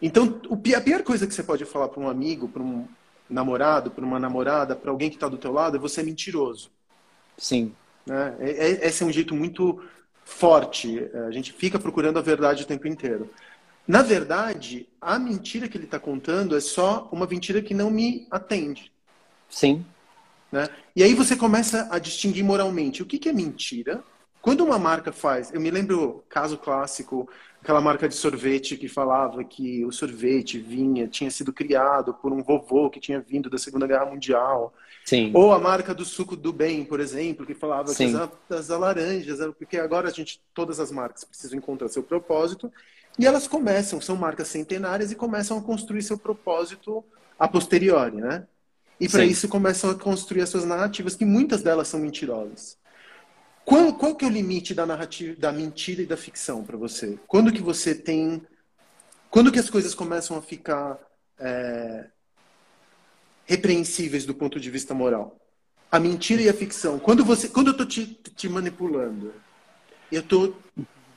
[0.00, 2.88] Então, a pior coisa que você pode falar para um amigo, para um
[3.30, 6.70] namorado, para uma namorada, para alguém que está do teu lado, é você é mentiroso.
[7.38, 7.72] Sim.
[8.04, 8.36] Né?
[8.40, 9.80] É, é, esse é um jeito muito
[10.24, 11.08] forte.
[11.28, 13.30] A gente fica procurando a verdade o tempo inteiro.
[13.86, 18.26] Na verdade, a mentira que ele está contando é só uma mentira que não me
[18.30, 18.92] atende.
[19.48, 19.84] Sim.
[20.50, 20.68] Né?
[20.94, 24.02] E aí você começa a distinguir moralmente o que, que é mentira.
[24.40, 27.28] Quando uma marca faz, eu me lembro caso clássico,
[27.60, 32.42] aquela marca de sorvete que falava que o sorvete vinha, tinha sido criado por um
[32.42, 34.74] vovô que tinha vindo da Segunda Guerra Mundial.
[35.04, 35.30] Sim.
[35.34, 38.10] Ou a marca do suco do bem, por exemplo, que falava Sim.
[38.10, 42.72] que as, as laranjas, porque agora a gente, todas as marcas precisam encontrar seu propósito
[43.18, 47.04] e elas começam, são marcas centenárias e começam a construir seu propósito
[47.38, 48.46] a posteriori, né?
[48.98, 52.78] E para isso começam a construir as suas narrativas, que muitas delas são mentirosas.
[53.64, 57.18] Qual, qual que é o limite da narrativa, da mentira e da ficção para você?
[57.26, 58.42] Quando que você tem,
[59.30, 60.98] quando que as coisas começam a ficar
[61.38, 62.06] é,
[63.44, 65.36] repreensíveis do ponto de vista moral?
[65.90, 66.98] A mentira e a ficção.
[66.98, 69.34] Quando você, quando eu estou te, te manipulando,
[70.10, 70.56] eu estou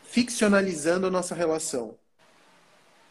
[0.06, 1.98] ficcionalizando a nossa relação.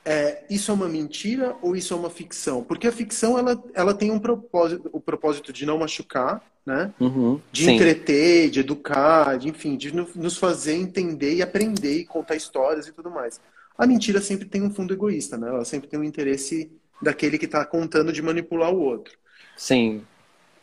[0.05, 2.63] é, isso é uma mentira ou isso é uma ficção?
[2.63, 6.95] Porque a ficção ela, ela tem um propósito, o propósito de não machucar, né?
[7.01, 7.73] Uhum, de sim.
[7.73, 12.93] entreter, de educar, de, enfim, de nos fazer entender e aprender e contar histórias e
[12.93, 13.41] tudo mais.
[13.77, 15.49] A mentira sempre tem um fundo egoísta, né?
[15.49, 19.19] Ela sempre tem um interesse daquele que está contando de manipular o outro.
[19.57, 20.07] Sim.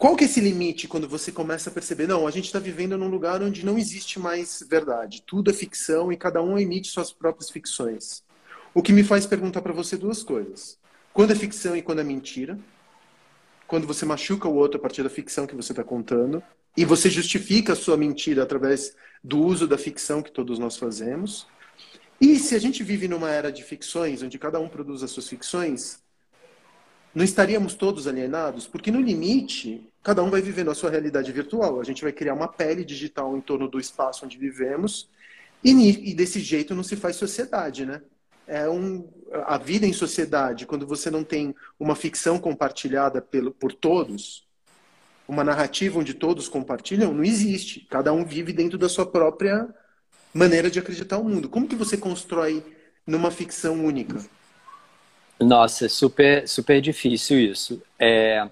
[0.02, 2.98] Qual que é esse limite quando você começa a perceber, não, a gente está vivendo
[2.98, 7.14] num lugar onde não existe mais verdade, tudo é ficção e cada um emite suas
[7.14, 8.24] próprias ficções.
[8.74, 10.76] O que me faz perguntar para você duas coisas.
[11.14, 12.58] Quando é ficção e quando é mentira?
[13.68, 16.42] Quando você machuca o outro a partir da ficção que você está contando
[16.76, 21.46] e você justifica a sua mentira através do uso da ficção que todos nós fazemos.
[22.20, 25.30] E se a gente vive numa era de ficções, onde cada um produz as suas
[25.30, 26.01] ficções,
[27.14, 28.68] não estaríamos todos alienados?
[28.68, 31.80] Porque no limite, cada um vai vivendo a sua realidade virtual.
[31.80, 35.10] A gente vai criar uma pele digital em torno do espaço onde vivemos
[35.64, 38.02] e, e desse jeito não se faz sociedade, né?
[38.52, 39.08] é um,
[39.46, 44.46] a vida em sociedade, quando você não tem uma ficção compartilhada pelo, por todos,
[45.26, 47.88] uma narrativa onde todos compartilham, não existe.
[47.90, 49.74] Cada um vive dentro da sua própria
[50.34, 51.48] maneira de acreditar o mundo.
[51.48, 52.62] Como que você constrói
[53.08, 54.22] numa ficção única?
[55.42, 57.82] Nossa, é super, super difícil isso.
[57.98, 58.48] É,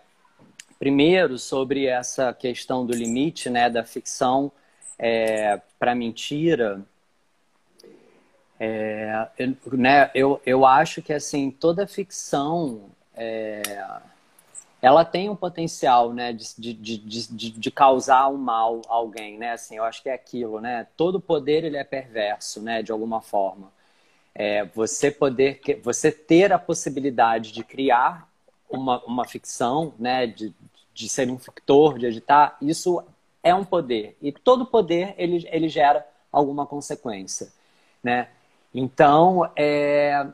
[0.80, 4.52] primeiro, sobre essa questão do limite né, da ficção
[4.98, 6.82] é, para mentira,
[8.60, 13.62] é, eu, né, eu, eu acho que assim toda ficção é,
[14.82, 19.52] ela tem um potencial né, de, de, de, de, causar um mal a alguém, né?
[19.52, 20.88] Assim, eu acho que é aquilo, né?
[20.96, 22.82] Todo poder ele é perverso, né?
[22.82, 23.72] De alguma forma.
[24.34, 28.30] É, você poder, você ter a possibilidade de criar
[28.70, 30.28] uma, uma ficção, né?
[30.28, 30.54] De,
[30.94, 33.02] de ser um fictor, de editar, isso
[33.42, 34.18] é um poder.
[34.22, 37.52] E todo poder ele, ele gera alguma consequência,
[38.04, 38.28] né?
[38.74, 40.28] Então, é,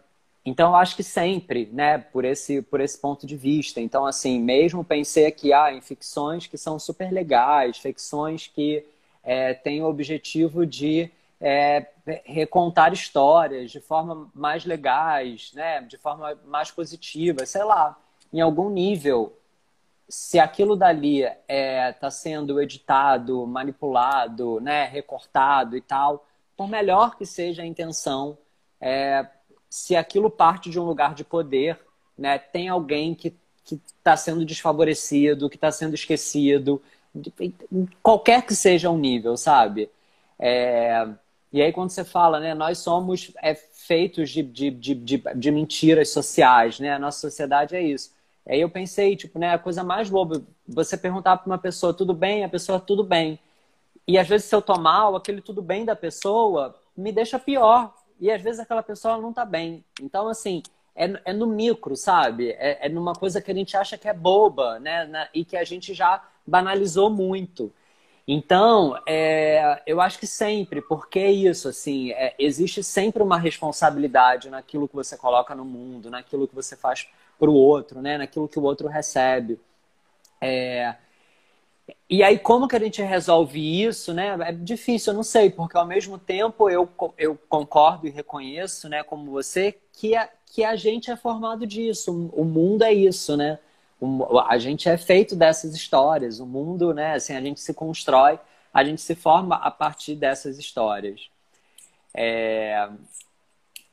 [0.45, 3.79] então eu acho que sempre, né, por esse, por esse ponto de vista.
[3.79, 8.83] Então, assim, mesmo pensei aqui ah, em ficções que são super legais, ficções que
[9.23, 11.87] é, têm o objetivo de é,
[12.25, 17.97] recontar histórias de forma mais legais, né, de forma mais positiva, sei lá,
[18.31, 19.37] em algum nível.
[20.07, 27.17] Se aquilo dali está é, tá sendo editado, manipulado, né, recortado e tal, por melhor
[27.17, 28.37] que seja a intenção,
[28.79, 29.27] é,
[29.69, 31.79] se aquilo parte de um lugar de poder,
[32.17, 36.79] né, tem alguém que está sendo desfavorecido, que está sendo esquecido,
[38.03, 39.89] qualquer que seja o nível, sabe?
[40.37, 41.07] É,
[41.51, 46.09] e aí quando você fala, né, nós somos é, feitos de, de, de, de, mentiras
[46.09, 46.93] sociais, né?
[46.93, 48.13] A nossa sociedade é isso.
[48.47, 52.13] Aí eu pensei, tipo, né, a coisa mais boba, você perguntar para uma pessoa, tudo
[52.13, 52.43] bem?
[52.43, 53.39] A pessoa, tudo bem.
[54.07, 57.93] E às vezes, se eu tô mal, aquele tudo bem da pessoa me deixa pior.
[58.19, 59.83] E às vezes aquela pessoa não tá bem.
[60.01, 60.61] Então, assim,
[60.95, 62.51] é, é no micro, sabe?
[62.51, 65.05] É, é numa coisa que a gente acha que é boba, né?
[65.05, 67.73] Na, e que a gente já banalizou muito.
[68.27, 74.49] Então, é, eu acho que sempre, porque é isso, assim, é, existe sempre uma responsabilidade
[74.49, 77.07] naquilo que você coloca no mundo, naquilo que você faz
[77.37, 78.17] para o outro, né?
[78.17, 79.59] Naquilo que o outro recebe.
[80.41, 80.95] É,
[82.09, 84.35] e aí, como que a gente resolve isso, né?
[84.41, 89.03] É difícil, eu não sei, porque ao mesmo tempo eu, eu concordo e reconheço, né,
[89.03, 93.59] como você, que a, que a gente é formado disso, o mundo é isso, né?
[94.47, 98.39] A gente é feito dessas histórias, o mundo, né, assim, a gente se constrói,
[98.73, 101.29] a gente se forma a partir dessas histórias.
[102.13, 102.89] É...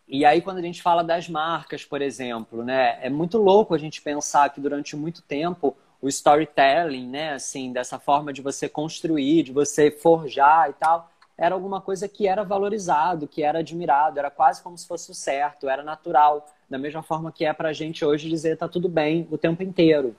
[0.09, 3.79] E aí, quando a gente fala das marcas, por exemplo, né, é muito louco a
[3.79, 9.45] gente pensar que durante muito tempo o storytelling, né, assim, dessa forma de você construir,
[9.45, 14.31] de você forjar e tal, era alguma coisa que era valorizado, que era admirado, era
[14.31, 17.73] quase como se fosse o certo, era natural, da mesma forma que é para a
[17.73, 20.15] gente hoje dizer tá tudo bem o tempo inteiro.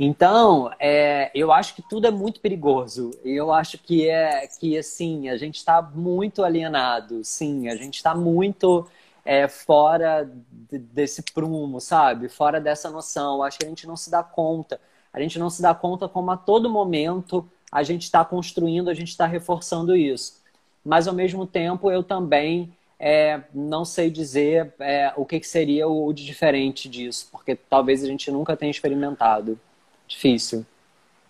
[0.00, 3.10] Então, é, eu acho que tudo é muito perigoso.
[3.24, 8.14] Eu acho que é que assim, a gente está muito alienado, sim, a gente está
[8.14, 8.86] muito
[9.24, 10.30] é, fora
[10.70, 12.28] desse prumo, sabe?
[12.28, 13.42] Fora dessa noção.
[13.42, 14.80] Acho que a gente não se dá conta.
[15.12, 18.94] A gente não se dá conta como a todo momento a gente está construindo, a
[18.94, 20.40] gente está reforçando isso.
[20.84, 25.86] Mas, ao mesmo tempo, eu também é, não sei dizer é, o que, que seria
[25.86, 29.58] o de diferente disso, porque talvez a gente nunca tenha experimentado.
[30.06, 30.66] Difícil.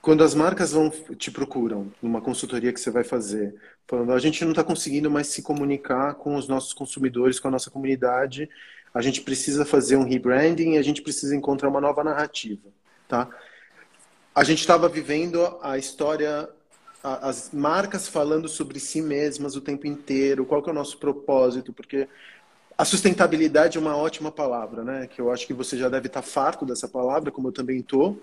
[0.01, 3.55] Quando as marcas vão te procuram numa consultoria que você vai fazer,
[3.87, 7.51] falando a gente não está conseguindo mais se comunicar com os nossos consumidores, com a
[7.51, 8.49] nossa comunidade,
[8.95, 12.69] a gente precisa fazer um rebranding, a gente precisa encontrar uma nova narrativa,
[13.07, 13.29] tá?
[14.39, 16.49] A gente estava vivendo a história,
[17.03, 21.73] as marcas falando sobre si mesmas o tempo inteiro, qual que é o nosso propósito,
[21.73, 22.07] porque
[22.79, 25.09] a sustentabilidade é uma ótima palavra, né?
[25.09, 28.17] Que eu acho que você já deve estar farto dessa palavra, como eu também estou.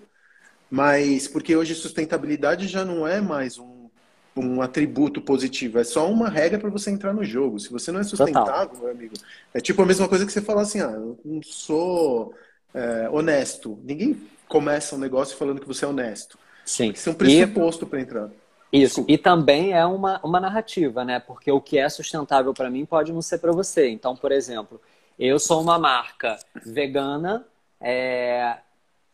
[0.70, 3.90] Mas porque hoje sustentabilidade já não é mais um,
[4.34, 7.60] um atributo positivo, é só uma regra para você entrar no jogo.
[7.60, 8.84] Se você não é sustentável, Total.
[8.84, 9.14] meu amigo,
[9.52, 12.32] é tipo a mesma coisa que você falar assim: ah, eu não sou
[12.72, 13.78] é, honesto.
[13.84, 16.38] Ninguém começa um negócio falando que você é honesto.
[16.64, 16.90] Sim.
[16.90, 18.30] Isso é um pressuposto para entrar.
[18.72, 19.12] Isso, Desculpa.
[19.12, 21.20] e também é uma, uma narrativa, né?
[21.20, 23.88] Porque o que é sustentável para mim pode não ser para você.
[23.88, 24.80] Então, por exemplo,
[25.18, 27.46] eu sou uma marca vegana,
[27.80, 28.58] é...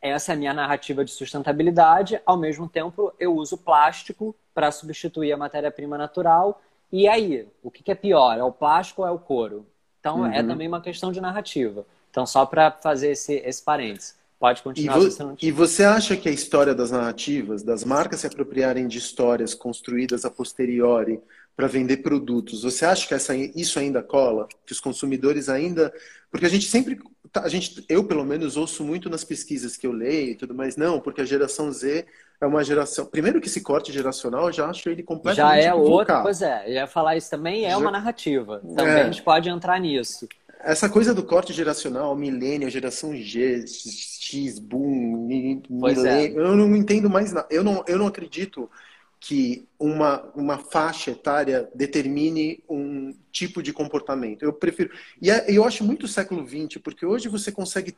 [0.00, 5.32] essa é a minha narrativa de sustentabilidade, ao mesmo tempo eu uso plástico para substituir
[5.32, 6.62] a matéria-prima natural.
[6.90, 8.36] E aí, o que, que, é pior?
[8.38, 9.66] É o plástico ou é o couro?
[10.00, 10.34] Então, é uhum.
[10.34, 11.86] é também uma questão de narrativa.
[12.10, 14.16] Então, só para fazer esse, esse parênteses.
[14.42, 14.98] Pode continuar.
[14.98, 18.98] E, vo e, você acha que a história das narrativas, das marcas se apropriarem de
[18.98, 21.20] histórias construídas a posteriori
[21.56, 24.48] para vender produtos, você acha que essa, isso ainda cola?
[24.66, 25.94] Que os consumidores ainda.
[26.28, 26.98] Porque a gente sempre.
[27.30, 30.52] Tá, a gente, eu, pelo menos, ouço muito nas pesquisas que eu leio e tudo
[30.52, 32.04] mais, não, porque a geração Z
[32.40, 33.06] é uma geração.
[33.06, 35.62] Primeiro que esse corte geracional, eu já acho ele completamente.
[35.62, 37.78] Já é outra, pois é, eu ia falar isso também é já...
[37.78, 38.60] uma narrativa.
[38.74, 39.02] Também é.
[39.02, 40.28] a gente pode entrar nisso.
[40.64, 45.62] Essa coisa do corte geracional, milênio, geração G, X, boom, milênio,
[46.06, 46.28] é.
[46.28, 47.48] eu não entendo mais nada.
[47.50, 48.70] Eu não, eu não acredito
[49.18, 54.42] que uma, uma faixa etária determine um tipo de comportamento.
[54.42, 54.90] Eu prefiro.
[55.20, 57.96] E é, eu acho muito século XX, porque hoje você consegue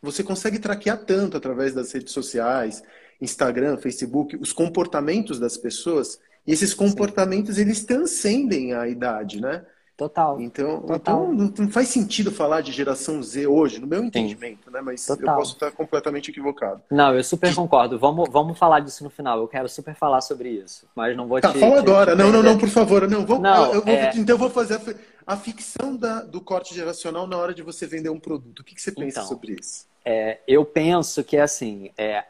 [0.00, 2.82] você consegue traquear tanto através das redes sociais,
[3.20, 7.62] Instagram, Facebook, os comportamentos das pessoas, e esses comportamentos Sim.
[7.62, 9.64] eles transcendem a idade, né?
[9.96, 10.40] Total.
[10.40, 11.32] Então, Total.
[11.32, 14.72] então não faz sentido falar de geração Z hoje, no meu entendimento, Sim.
[14.72, 14.80] né?
[14.80, 15.34] Mas Total.
[15.34, 16.82] eu posso estar completamente equivocado.
[16.90, 17.96] Não, eu super concordo.
[17.96, 19.38] Vamos, vamos falar disso no final.
[19.38, 20.88] Eu quero super falar sobre isso.
[20.96, 21.60] Mas não vou tá, te.
[21.60, 22.16] Fala agora.
[22.16, 22.18] Te...
[22.18, 23.08] Não, não, não, por favor.
[23.08, 24.10] Não, vou, não, eu, eu vou, é...
[24.16, 24.80] Então eu vou fazer
[25.26, 28.60] a, a ficção da, do corte geracional na hora de você vender um produto.
[28.60, 29.86] O que, que você pensa então, sobre isso?
[30.04, 31.92] É, eu penso que assim.
[31.96, 32.24] É,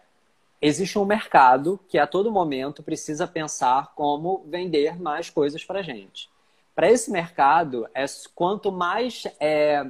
[0.60, 6.30] existe um mercado que a todo momento precisa pensar como vender mais coisas para gente.
[6.74, 9.86] Para esse mercado, é, quanto mais é,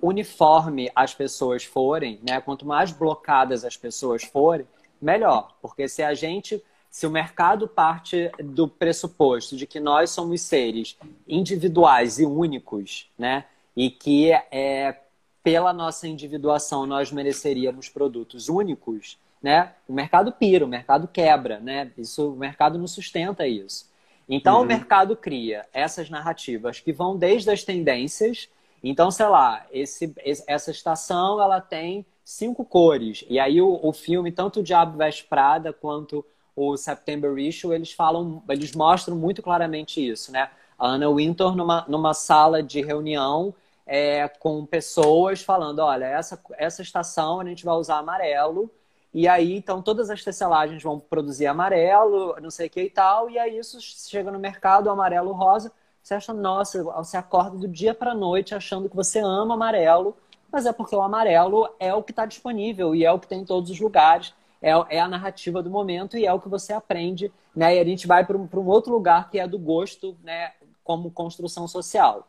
[0.00, 4.66] uniforme as pessoas forem, né, quanto mais blocadas as pessoas forem,
[5.00, 5.56] melhor.
[5.60, 10.96] Porque se a gente, se o mercado parte do pressuposto de que nós somos seres
[11.26, 13.44] individuais e únicos, né,
[13.76, 15.00] e que é,
[15.42, 21.90] pela nossa individuação nós mereceríamos produtos únicos, né, o mercado pira, o mercado quebra, né,
[21.96, 23.87] isso, o mercado não sustenta isso.
[24.28, 24.62] Então uhum.
[24.62, 28.48] o mercado cria essas narrativas que vão desde as tendências.
[28.82, 30.14] Então, sei lá, esse,
[30.46, 33.24] essa estação ela tem cinco cores.
[33.28, 37.92] E aí o, o filme, tanto o Diabo Veste Prada quanto o September Issue, eles
[37.92, 40.50] falam, eles mostram muito claramente isso, né?
[40.78, 43.54] A Anna Wintour numa, numa sala de reunião
[43.86, 48.70] é, com pessoas falando, olha, essa, essa estação a gente vai usar amarelo
[49.12, 53.30] e aí, então, todas as tecelagens vão produzir amarelo, não sei o que e tal,
[53.30, 57.94] e aí isso chega no mercado, amarelo, rosa, você acha, nossa, você acorda do dia
[57.94, 60.16] para noite achando que você ama amarelo,
[60.50, 63.40] mas é porque o amarelo é o que está disponível e é o que tem
[63.40, 66.72] em todos os lugares, é, é, a narrativa do momento e é o que você
[66.72, 67.76] aprende, né?
[67.76, 70.52] E a gente vai para um, um outro lugar que é do gosto, né?
[70.82, 72.26] Como construção social.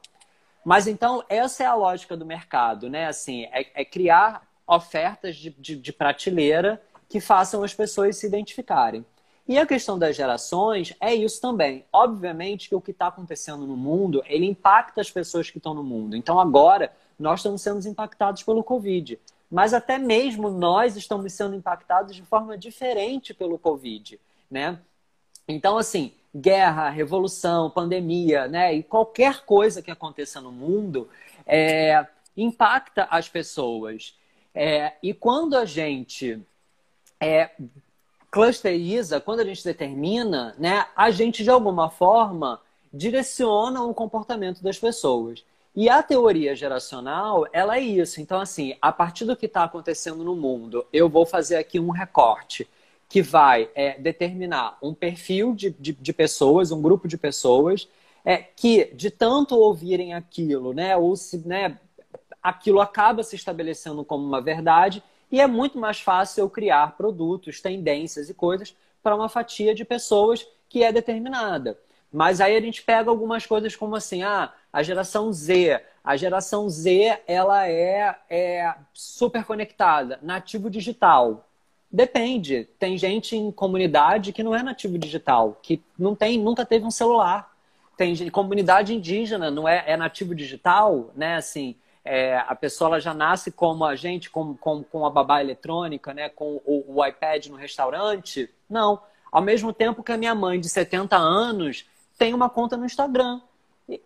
[0.63, 3.07] Mas então, essa é a lógica do mercado, né?
[3.07, 9.03] Assim, é, é criar ofertas de, de, de prateleira que façam as pessoas se identificarem.
[9.47, 11.83] E a questão das gerações é isso também.
[11.91, 15.83] Obviamente que o que está acontecendo no mundo, ele impacta as pessoas que estão no
[15.83, 16.15] mundo.
[16.15, 19.19] Então agora nós estamos sendo impactados pelo Covid.
[19.49, 24.19] Mas até mesmo nós estamos sendo impactados de forma diferente pelo Covid,
[24.51, 24.77] né?
[25.47, 28.75] Então, assim, guerra, revolução, pandemia, né?
[28.75, 31.09] E qualquer coisa que aconteça no mundo
[31.47, 32.05] é,
[32.37, 34.15] impacta as pessoas.
[34.53, 36.41] É, e quando a gente
[37.19, 37.51] é,
[38.31, 44.77] clusteriza, quando a gente determina, né, a gente de alguma forma direciona o comportamento das
[44.77, 45.43] pessoas.
[45.75, 48.19] E a teoria geracional, ela é isso.
[48.19, 51.91] Então, assim, a partir do que está acontecendo no mundo, eu vou fazer aqui um
[51.91, 52.67] recorte
[53.07, 57.87] que vai é, determinar um perfil de, de, de, pessoas, um grupo de pessoas,
[58.23, 61.79] é, que de tanto ouvirem aquilo, né, ou se, né,
[62.41, 67.61] aquilo acaba se estabelecendo como uma verdade e é muito mais fácil eu criar produtos,
[67.61, 71.77] tendências e coisas para uma fatia de pessoas que é determinada.
[72.11, 75.81] Mas aí a gente pega algumas coisas como assim, ah, a geração Z.
[76.03, 81.47] A geração Z, ela é, é super conectada, nativo digital.
[81.91, 82.67] Depende.
[82.79, 86.91] Tem gente em comunidade que não é nativo digital, que não tem, nunca teve um
[86.91, 87.51] celular.
[87.95, 91.35] tem comunidade indígena, não é, é nativo digital, né?
[91.35, 95.41] Assim, é, a pessoa ela já nasce como a gente, com, com, com a babá
[95.41, 96.29] eletrônica, né?
[96.29, 98.49] Com o, o iPad no restaurante.
[98.69, 99.01] Não.
[99.31, 101.85] Ao mesmo tempo que a minha mãe de 70 anos
[102.17, 103.41] tem uma conta no Instagram.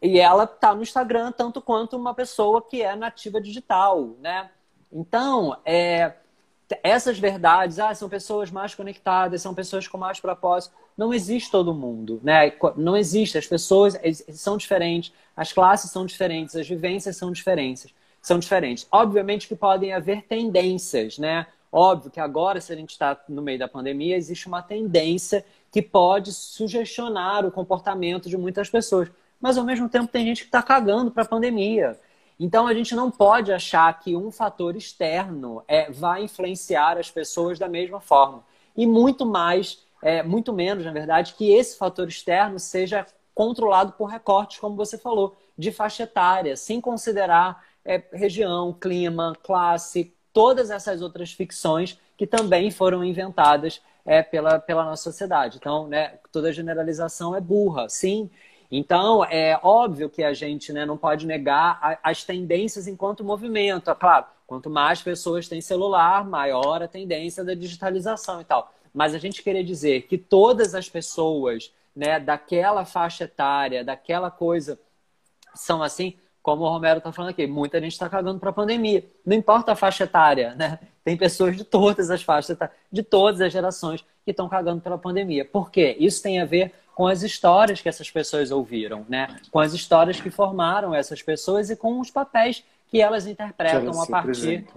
[0.02, 4.50] E ela está no Instagram tanto quanto uma pessoa que é nativa digital, né?
[4.92, 6.14] Então, é,
[6.84, 10.74] essas verdades, ah, são pessoas mais conectadas, são pessoas com mais propósito.
[10.98, 12.54] Não existe todo mundo, né?
[12.78, 13.38] Não existe.
[13.38, 13.98] As pessoas
[14.34, 17.94] são diferentes, as classes são diferentes, as vivências são diferentes.
[18.22, 18.88] São diferentes.
[18.92, 21.46] Obviamente que podem haver tendências, né?
[21.72, 25.82] Óbvio que agora, se a gente está no meio da pandemia, existe uma tendência que
[25.82, 29.10] pode sugestionar o comportamento de muitas pessoas.
[29.42, 32.00] Mas, ao mesmo tempo, tem gente que está cagando para a pandemia.
[32.44, 37.58] Então, a gente não pode achar que um fator externo é, vai influenciar as pessoas
[37.58, 38.44] da mesma forma.
[38.76, 44.08] E muito mais, é, muito menos, na verdade, que esse fator externo seja controlado por
[44.08, 51.02] recortes, como você falou, de faixa etária, sem considerar é, região, clima, classe, todas essas
[51.02, 55.60] outras ficções que também foram inventadas é, pela, pela nossa sociedade.
[55.62, 58.30] Então, né, toda generalização é burra, sim.
[58.76, 63.92] Então, é óbvio que a gente né, não pode negar a, as tendências enquanto movimento.
[63.92, 68.74] É claro, quanto mais pessoas têm celular, maior a tendência da digitalização e tal.
[68.92, 74.80] Mas a gente querer dizer que todas as pessoas né, daquela faixa etária, daquela coisa,
[75.54, 79.06] são assim, como o Romero está falando aqui, muita gente está cagando para a pandemia.
[79.24, 80.80] Não importa a faixa etária, né?
[81.04, 82.58] Tem pessoas de todas as faixas,
[82.92, 85.46] de todas as gerações que estão cagando pela pandemia.
[85.46, 85.96] Por quê?
[86.00, 89.36] Isso tem a ver com as histórias que essas pessoas ouviram, né?
[89.52, 92.64] Com as histórias que formaram essas pessoas e com os papéis
[92.94, 94.68] que elas interpretam que elas a partir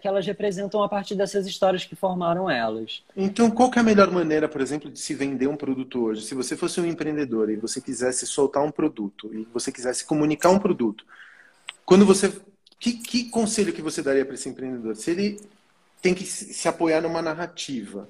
[0.00, 3.02] que elas representam a partir dessas histórias que formaram elas.
[3.16, 6.22] Então, qual é a melhor maneira, por exemplo, de se vender um produto hoje?
[6.22, 10.50] Se você fosse um empreendedor e você quisesse soltar um produto e você quisesse comunicar
[10.50, 11.04] um produto,
[11.84, 12.32] quando você
[12.78, 14.94] que, que conselho que você daria para esse empreendedor?
[14.94, 15.40] Se ele
[16.00, 18.06] tem que se apoiar numa narrativa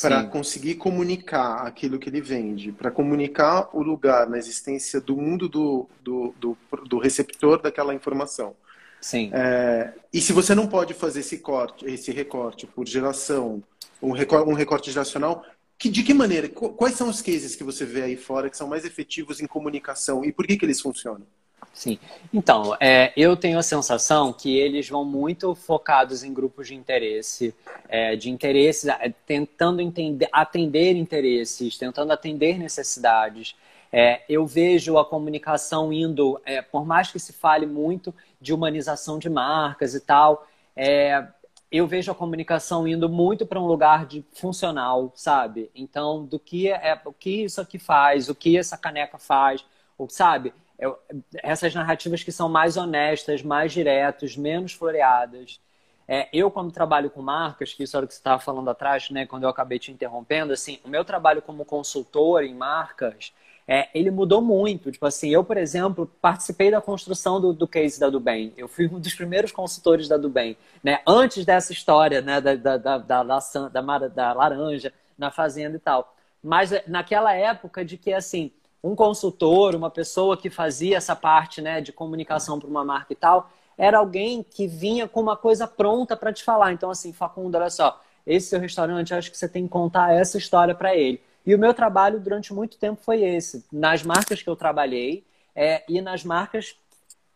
[0.00, 5.48] para conseguir comunicar aquilo que ele vende, para comunicar o lugar na existência do mundo
[5.48, 8.54] do, do, do, do receptor daquela informação.
[9.00, 9.30] Sim.
[9.32, 13.62] É, e se você não pode fazer esse corte, esse recorte por geração,
[14.00, 15.44] um recorte, um recorte geracional,
[15.76, 16.48] que, de que maneira?
[16.48, 20.24] Quais são os cases que você vê aí fora que são mais efetivos em comunicação
[20.24, 21.26] e por que, que eles funcionam?
[21.72, 21.98] Sim.
[22.32, 27.54] Então, é, eu tenho a sensação que eles vão muito focados em grupos de interesse,
[27.88, 33.54] é, de interesses, é, tentando entender, atender interesses, tentando atender necessidades.
[33.92, 39.18] É, eu vejo a comunicação indo, é, por mais que se fale muito de humanização
[39.18, 41.26] de marcas e tal, é,
[41.70, 45.70] eu vejo a comunicação indo muito para um lugar de funcional, sabe?
[45.74, 49.64] Então, do que é, o que isso aqui faz, o que essa caneca faz,
[50.08, 50.52] sabe?
[50.82, 50.98] Eu,
[51.44, 55.60] essas narrativas que são mais honestas, mais diretas, menos floreadas.
[56.08, 59.08] É, eu, quando trabalho com marcas, que isso era o que você estava falando atrás,
[59.08, 63.32] né, quando eu acabei te interrompendo, assim, o meu trabalho como consultor em marcas,
[63.66, 64.90] é, ele mudou muito.
[64.90, 68.52] Tipo assim, eu, por exemplo, participei da construção do, do case da Dubem.
[68.56, 70.56] Eu fui um dos primeiros consultores da Dubem.
[70.82, 71.00] Né?
[71.06, 76.12] Antes dessa história né, da, da, da, da, da, da laranja na fazenda e tal.
[76.42, 78.50] Mas é, naquela época de que, assim,
[78.82, 83.16] um consultor, uma pessoa que fazia essa parte né, de comunicação para uma marca e
[83.16, 86.72] tal, era alguém que vinha com uma coisa pronta para te falar.
[86.72, 90.36] Então, assim, Facundo, olha só, esse seu restaurante, acho que você tem que contar essa
[90.36, 91.20] história para ele.
[91.44, 95.24] E o meu trabalho durante muito tempo foi esse, nas marcas que eu trabalhei
[95.54, 96.76] é, e nas marcas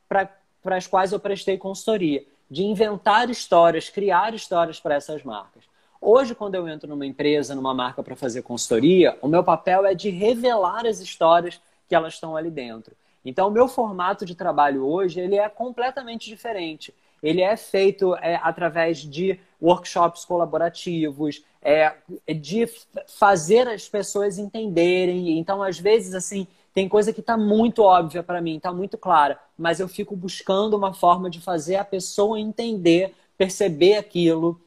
[0.09, 0.31] para
[0.65, 5.65] as quais eu prestei consultoria, de inventar histórias, criar histórias para essas marcas.
[6.01, 9.95] Hoje, quando eu entro numa empresa, numa marca para fazer consultoria, o meu papel é
[9.95, 12.95] de revelar as histórias que elas estão ali dentro.
[13.25, 16.95] Então, o meu formato de trabalho hoje ele é completamente diferente.
[17.23, 21.95] Ele é feito é, através de workshops colaborativos, é,
[22.29, 22.69] de
[23.09, 25.39] fazer as pessoas entenderem.
[25.39, 29.41] Então, às vezes, assim, tem coisa que está muito óbvia para mim, está muito clara,
[29.59, 34.61] mas eu fico buscando uma forma de fazer a pessoa entender, perceber aquilo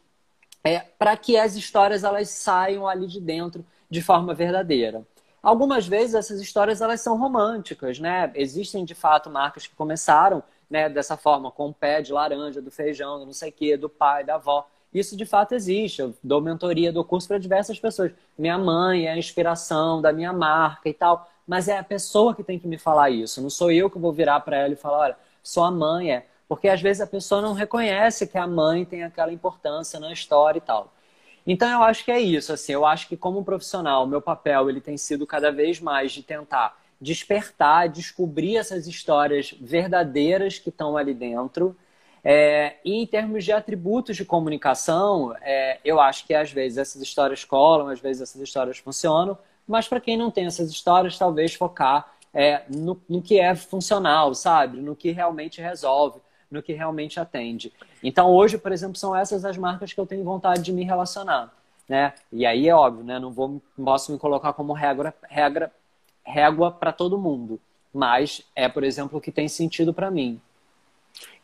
[0.63, 5.03] é, para que as histórias elas saiam ali de dentro de forma verdadeira.
[5.41, 8.31] Algumas vezes essas histórias elas são românticas, né?
[8.35, 12.69] Existem de fato marcas que começaram né, dessa forma, com o pé de laranja, do
[12.69, 14.67] feijão, não sei o quê, do pai, da avó.
[14.93, 16.01] Isso de fato existe.
[16.01, 18.11] Eu dou mentoria, dou curso para diversas pessoas.
[18.37, 21.29] Minha mãe é a inspiração da minha marca e tal.
[21.47, 23.41] Mas é a pessoa que tem que me falar isso.
[23.41, 26.25] Não sou eu que vou virar para ela e falar: olha, sua mãe é.
[26.49, 30.57] Porque às vezes a pessoa não reconhece que a mãe tem aquela importância na história
[30.57, 30.91] e tal.
[31.47, 34.81] Então eu acho que é isso, assim, eu acho que como profissional, meu papel ele
[34.81, 41.13] tem sido cada vez mais de tentar despertar, descobrir essas histórias verdadeiras que estão ali
[41.13, 41.75] dentro.
[42.23, 47.01] É, e em termos de atributos de comunicação, é, eu acho que às vezes essas
[47.01, 51.53] histórias colam, às vezes essas histórias funcionam, mas para quem não tem essas histórias, talvez
[51.53, 54.81] focar é, no, no que é funcional, sabe?
[54.81, 56.19] No que realmente resolve,
[56.49, 57.71] no que realmente atende.
[58.03, 61.53] Então, hoje, por exemplo, são essas as marcas que eu tenho vontade de me relacionar.
[61.87, 62.13] Né?
[62.31, 63.17] E aí é óbvio, né?
[63.17, 65.71] Não vou, posso me colocar como regra, regra
[66.23, 67.59] régua para todo mundo,
[67.91, 70.39] mas é, por exemplo, o que tem sentido para mim.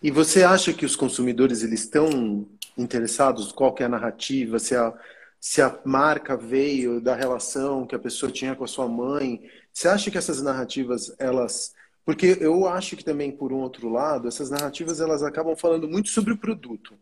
[0.02, 2.46] E você acha que os consumidores eles estão
[2.78, 3.52] interessados?
[3.52, 4.60] Qual que é a narrativa?
[4.60, 4.94] Se a,
[5.40, 9.42] se a marca veio da relação que a pessoa tinha com a sua mãe?
[9.74, 11.74] Você acha que essas narrativas elas
[12.06, 16.10] porque eu acho que também por um outro lado essas narrativas elas acabam falando muito
[16.10, 16.94] sobre o produto.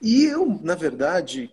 [0.00, 1.50] E eu, na verdade,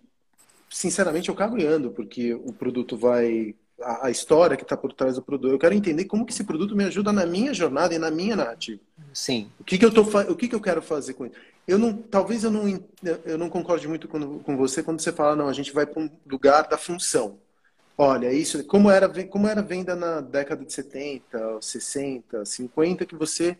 [0.70, 1.56] sinceramente, eu cago
[1.94, 5.52] porque o produto vai a, a história que está por trás do produto.
[5.52, 8.36] Eu quero entender como que esse produto me ajuda na minha jornada e na minha
[8.36, 8.80] narrativa.
[9.12, 9.50] Sim.
[9.60, 11.34] O que, que eu tô o que, que eu quero fazer com isso?
[11.66, 12.80] Eu não, talvez eu não,
[13.24, 16.00] eu não concorde muito com, com você quando você fala não, a gente vai para
[16.00, 17.38] um lugar da função.
[17.98, 23.58] Olha, isso, como era, como era venda na década de 70, 60, 50, que você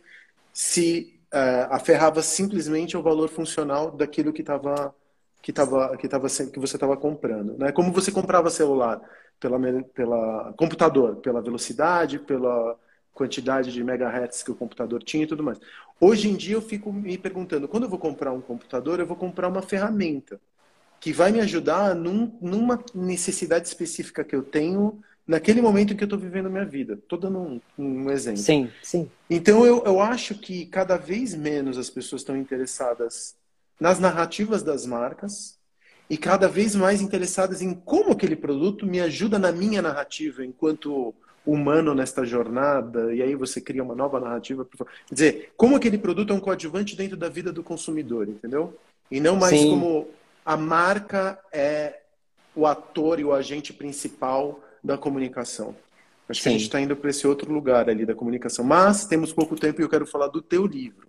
[0.53, 4.95] se uh, aferrava simplesmente ao valor funcional daquilo que estava
[5.43, 7.73] que tava, que tava, que você estava comprando, né?
[7.73, 9.01] Como você comprava celular,
[9.41, 9.59] pela,
[9.95, 12.77] pela computador, pela velocidade, pela
[13.15, 15.59] quantidade de megahertz que o computador tinha e tudo mais.
[16.01, 19.17] Hoje em dia eu fico me perguntando, quando eu vou comprar um computador, eu vou
[19.17, 20.41] comprar uma ferramenta
[21.01, 26.05] que vai me ajudar num, numa necessidade específica que eu tenho naquele momento em que
[26.05, 26.95] eu estou vivendo a minha vida.
[26.95, 28.43] Estou dando um, um, exemplo.
[28.43, 29.11] Sim, sim.
[29.29, 33.35] Então eu, eu acho que cada vez menos as pessoas estão interessadas
[33.81, 35.59] nas narrativas das marcas
[36.09, 41.13] e cada vez mais interessadas em como aquele produto me ajuda na minha narrativa enquanto
[41.45, 44.65] humano nesta jornada, e aí você cria uma nova narrativa.
[44.65, 48.77] Quer dizer, como aquele produto é um coadjuvante dentro da vida do consumidor, entendeu?
[49.11, 49.71] E não mais Sim.
[49.71, 50.09] como
[50.47, 52.01] a marca é
[52.55, 55.75] o ator e o agente principal da comunicação.
[56.29, 56.43] Acho Sim.
[56.43, 58.65] que a gente está indo para esse outro lugar ali da comunicação.
[58.65, 61.07] Mas temos pouco tempo e eu quero falar do teu livro.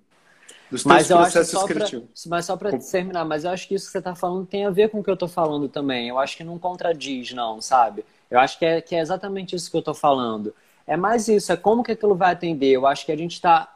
[0.69, 1.85] Dos mas eu acho só pra,
[2.27, 4.69] mas só para terminar, mas eu acho que isso que você está falando tem a
[4.69, 6.09] ver com o que eu estou falando também.
[6.09, 8.03] Eu acho que não contradiz, não, sabe?
[8.29, 10.53] Eu acho que é, que é exatamente isso que eu estou falando.
[10.85, 12.71] É mais isso, é como que aquilo vai atender.
[12.71, 13.71] Eu acho que a gente está.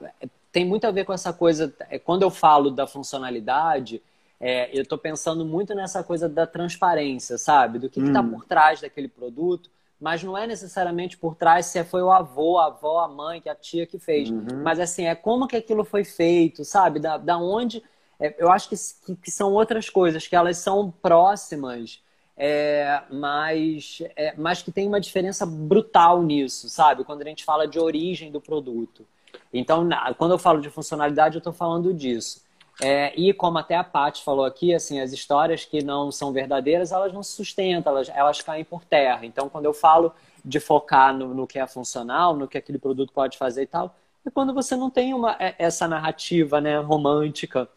[0.51, 1.73] Tem muito a ver com essa coisa.
[1.89, 4.01] É, quando eu falo da funcionalidade,
[4.41, 7.79] é, eu estou pensando muito nessa coisa da transparência, sabe?
[7.79, 8.31] Do que está hum.
[8.31, 9.69] por trás daquele produto
[10.01, 13.47] mas não é necessariamente por trás se foi o avô, a avó, a mãe, que
[13.47, 14.31] a tia que fez.
[14.31, 14.63] Uhum.
[14.63, 16.99] Mas assim, é como que aquilo foi feito, sabe?
[16.99, 17.83] Da, da onde.
[18.19, 18.75] É, eu acho que,
[19.05, 22.01] que, que, são outras coisas, que elas são próximas,
[22.35, 27.03] é, mas, é, mas que tem uma diferença brutal nisso, sabe?
[27.03, 29.05] Quando a gente fala de origem do produto.
[29.53, 32.41] Então, na, quando eu falo de funcionalidade, eu estou falando disso.
[32.83, 36.91] É, e como até a Paty falou aqui, assim, as histórias que não são verdadeiras,
[36.91, 39.23] elas não se sustentam, elas, elas caem por terra.
[39.23, 40.11] Então, quando eu falo
[40.43, 43.95] de focar no, no que é funcional, no que aquele produto pode fazer e tal,
[44.25, 47.69] é quando você não tem uma, é, essa narrativa né, romântica,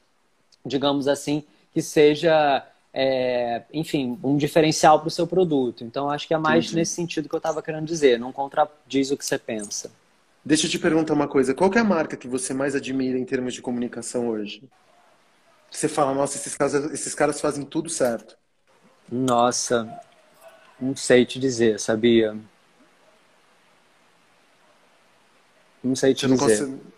[0.64, 1.44] digamos assim,
[1.74, 5.84] que seja, é, enfim, um diferencial para o seu produto.
[5.84, 6.76] Então, acho que é mais Entendi.
[6.76, 9.90] nesse sentido que eu estava querendo dizer, não contradiz o que você pensa.
[10.42, 13.24] Deixa eu te perguntar uma coisa, qual é a marca que você mais admira em
[13.24, 14.62] termos de comunicação hoje?
[15.70, 18.36] Você fala, nossa, esses caras, esses caras fazem tudo certo?
[19.10, 20.00] Nossa,
[20.80, 22.36] não sei te dizer, sabia?
[25.82, 26.66] Não sei te você dizer.
[26.66, 26.94] Consegue...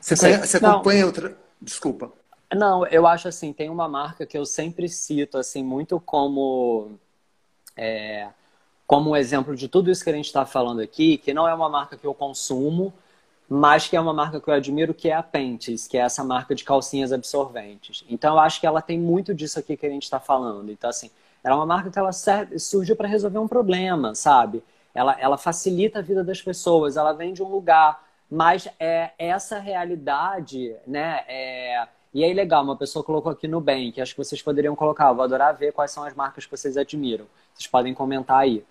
[0.00, 1.06] Você, conhece, você acompanha não.
[1.06, 1.38] outra.
[1.60, 2.12] Desculpa.
[2.54, 6.98] Não, eu acho assim, tem uma marca que eu sempre cito, assim, muito como.
[7.76, 8.28] É,
[8.86, 11.54] como um exemplo de tudo isso que a gente está falando aqui, que não é
[11.54, 12.92] uma marca que eu consumo,
[13.48, 16.24] mas que é uma marca que eu admiro, que é a Pentes, que é essa
[16.24, 18.04] marca de calcinhas absorventes.
[18.08, 20.70] Então, eu acho que ela tem muito disso aqui que a gente está falando.
[20.70, 21.10] Então, assim,
[21.42, 24.62] ela é uma marca que ela serve, surgiu para resolver um problema, sabe?
[24.94, 29.58] Ela, ela facilita a vida das pessoas, ela vem de um lugar, mas é essa
[29.58, 31.22] realidade, né?
[31.28, 31.86] É...
[32.14, 35.08] E aí, legal, uma pessoa colocou aqui no bem, que acho que vocês poderiam colocar.
[35.08, 37.26] Eu vou adorar ver quais são as marcas que vocês admiram.
[37.52, 38.64] Vocês podem comentar aí.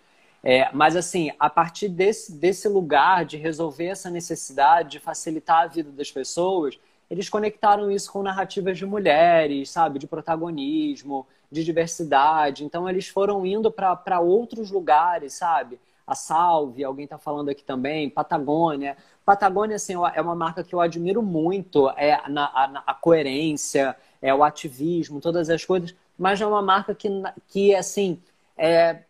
[0.43, 5.67] É, mas, assim, a partir desse, desse lugar de resolver essa necessidade, de facilitar a
[5.67, 6.77] vida das pessoas,
[7.09, 9.99] eles conectaram isso com narrativas de mulheres, sabe?
[9.99, 12.65] De protagonismo, de diversidade.
[12.65, 15.79] Então, eles foram indo para outros lugares, sabe?
[16.05, 18.97] A Salve, alguém está falando aqui também, Patagônia.
[19.25, 24.35] Patagônia, assim, é uma marca que eu admiro muito, é na, a, a coerência, é
[24.35, 27.09] o ativismo, todas as coisas, mas é uma marca que,
[27.47, 28.21] que assim,
[28.57, 29.03] é,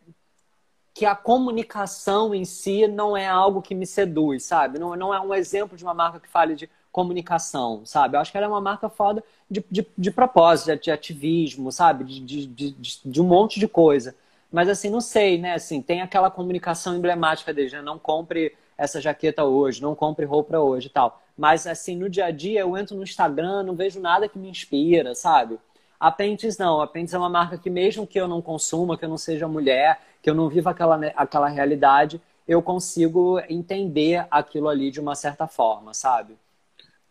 [0.94, 4.78] que a comunicação em si não é algo que me seduz, sabe?
[4.78, 8.16] Não, não é um exemplo de uma marca que fale de comunicação, sabe?
[8.16, 12.04] Eu acho que ela é uma marca foda de, de, de propósito, de ativismo, sabe?
[12.04, 12.72] De, de,
[13.04, 14.16] de, um monte de coisa.
[14.52, 15.56] Mas assim, não sei, né?
[15.56, 17.82] Assim, tem aquela comunicação emblemática desde né?
[17.82, 21.24] não compre essa jaqueta hoje, não compre roupa hoje e tal.
[21.36, 24.50] Mas assim, no dia a dia eu entro no Instagram, não vejo nada que me
[24.50, 25.58] inspira, sabe?
[26.04, 29.06] A Pentes não, a Pentes é uma marca que mesmo que eu não consuma, que
[29.06, 34.68] eu não seja mulher, que eu não viva aquela, aquela realidade, eu consigo entender aquilo
[34.68, 36.36] ali de uma certa forma, sabe?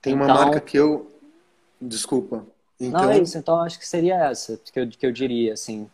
[0.02, 0.36] Tem uma então...
[0.36, 1.10] marca que eu.
[1.80, 2.44] Desculpa.
[2.78, 3.00] Então...
[3.00, 5.88] Não é isso, então acho que seria essa que eu, que eu diria, assim.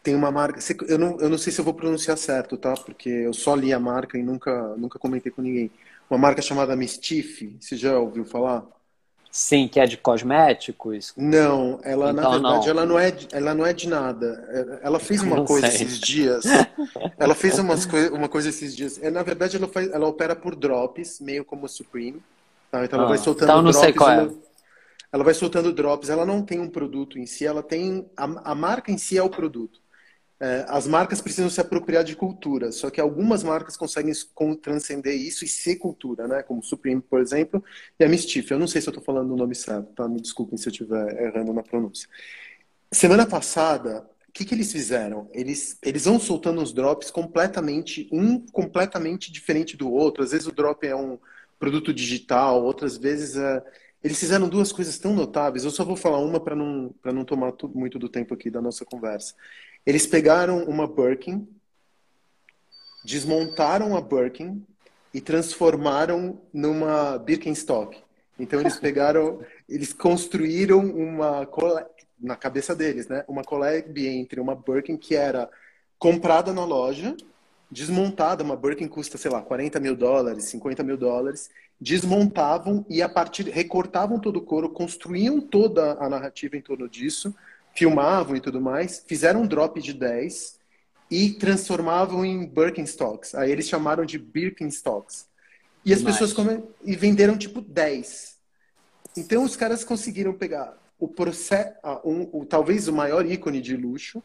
[0.00, 0.60] Tem uma marca.
[0.86, 2.74] Eu não, eu não sei se eu vou pronunciar certo, tá?
[2.74, 5.68] Porque eu só li a marca e nunca, nunca comentei com ninguém.
[6.08, 8.64] Uma marca chamada Mistif, você já ouviu falar?
[9.36, 11.12] Sim, que é de cosméticos?
[11.14, 12.70] Não, ela então, na verdade não.
[12.70, 14.80] ela não é ela não é de nada.
[14.82, 15.84] Ela fez uma coisa sei.
[15.84, 16.44] esses dias.
[17.20, 18.98] ela fez umas coi uma coisa esses dias.
[19.02, 22.22] É, na verdade ela faz, ela opera por drops, meio como a Supreme.
[22.70, 22.82] Tá?
[22.82, 23.84] Então ela ah, vai soltando então não drops.
[23.84, 24.30] Sei qual é.
[25.12, 26.08] Ela vai soltando drops.
[26.08, 27.44] Ela não tem um produto em si.
[27.44, 29.82] Ela tem a, a marca em si é o produto.
[30.38, 34.12] É, as marcas precisam se apropriar de cultura, só que algumas marcas conseguem
[34.60, 36.42] transcender isso e ser cultura, né?
[36.42, 37.64] Como Supreme, por exemplo,
[37.98, 38.50] e a Mischief.
[38.50, 40.06] Eu não sei se eu estou falando o nome certo, tá?
[40.06, 42.06] Me desculpem se eu estiver errando na pronúncia.
[42.92, 45.28] Semana passada, o que, que eles fizeram?
[45.32, 50.22] Eles, eles vão soltando uns drops completamente, um completamente diferente do outro.
[50.22, 51.18] Às vezes o drop é um
[51.58, 53.62] produto digital, outras vezes é...
[54.04, 55.64] Eles fizeram duas coisas tão notáveis.
[55.64, 58.84] Eu só vou falar uma para não, não tomar muito do tempo aqui da nossa
[58.84, 59.34] conversa.
[59.86, 61.46] Eles pegaram uma Birkin,
[63.04, 64.66] desmontaram a Birkin
[65.14, 67.96] e transformaram numa Birkenstock.
[68.36, 71.48] Então eles pegaram, eles construíram uma
[72.18, 73.24] na cabeça deles, né?
[73.28, 75.48] Uma collab entre uma Birkin que era
[76.00, 77.16] comprada na loja,
[77.70, 81.48] desmontada, uma Birkin custa, sei lá, 40 mil dólares, 50 mil dólares,
[81.80, 87.32] desmontavam e a partir recortavam todo o couro, construíam toda a narrativa em torno disso
[87.76, 90.58] filmavam e tudo mais, fizeram um drop de 10
[91.10, 93.34] e transformavam em Birkenstocks.
[93.34, 95.28] Aí eles chamaram de Birkenstocks.
[95.84, 96.64] E as pessoas come...
[96.84, 98.36] e venderam tipo 10.
[99.16, 101.74] Então os caras conseguiram pegar o processo,
[102.04, 104.22] um, o, talvez o maior ícone de luxo,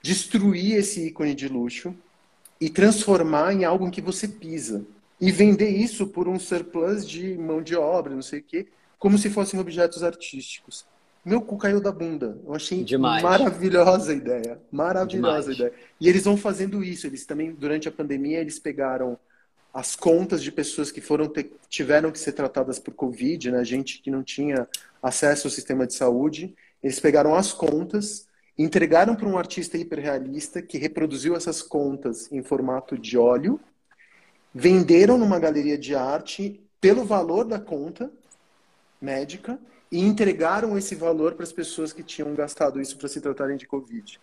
[0.00, 1.94] destruir esse ícone de luxo
[2.60, 4.86] e transformar em algo em que você pisa.
[5.20, 8.68] E vender isso por um surplus de mão de obra, não sei o quê,
[8.98, 10.86] como se fossem objetos artísticos.
[11.24, 12.38] Meu cu caiu da bunda.
[12.46, 13.22] Eu achei Demais.
[13.22, 14.60] maravilhosa a ideia.
[14.72, 15.58] Maravilhosa Demais.
[15.58, 15.72] ideia.
[16.00, 17.06] E eles vão fazendo isso.
[17.06, 19.18] Eles também, durante a pandemia, eles pegaram
[19.72, 23.64] as contas de pessoas que foram ter, tiveram que ser tratadas por Covid, né?
[23.64, 24.66] Gente que não tinha
[25.02, 26.54] acesso ao sistema de saúde.
[26.82, 28.26] Eles pegaram as contas,
[28.58, 33.60] entregaram para um artista hiperrealista que reproduziu essas contas em formato de óleo,
[34.54, 38.10] venderam numa galeria de arte pelo valor da conta
[39.00, 39.58] médica
[39.90, 43.66] e entregaram esse valor para as pessoas que tinham gastado isso para se tratarem de
[43.66, 44.20] Covid.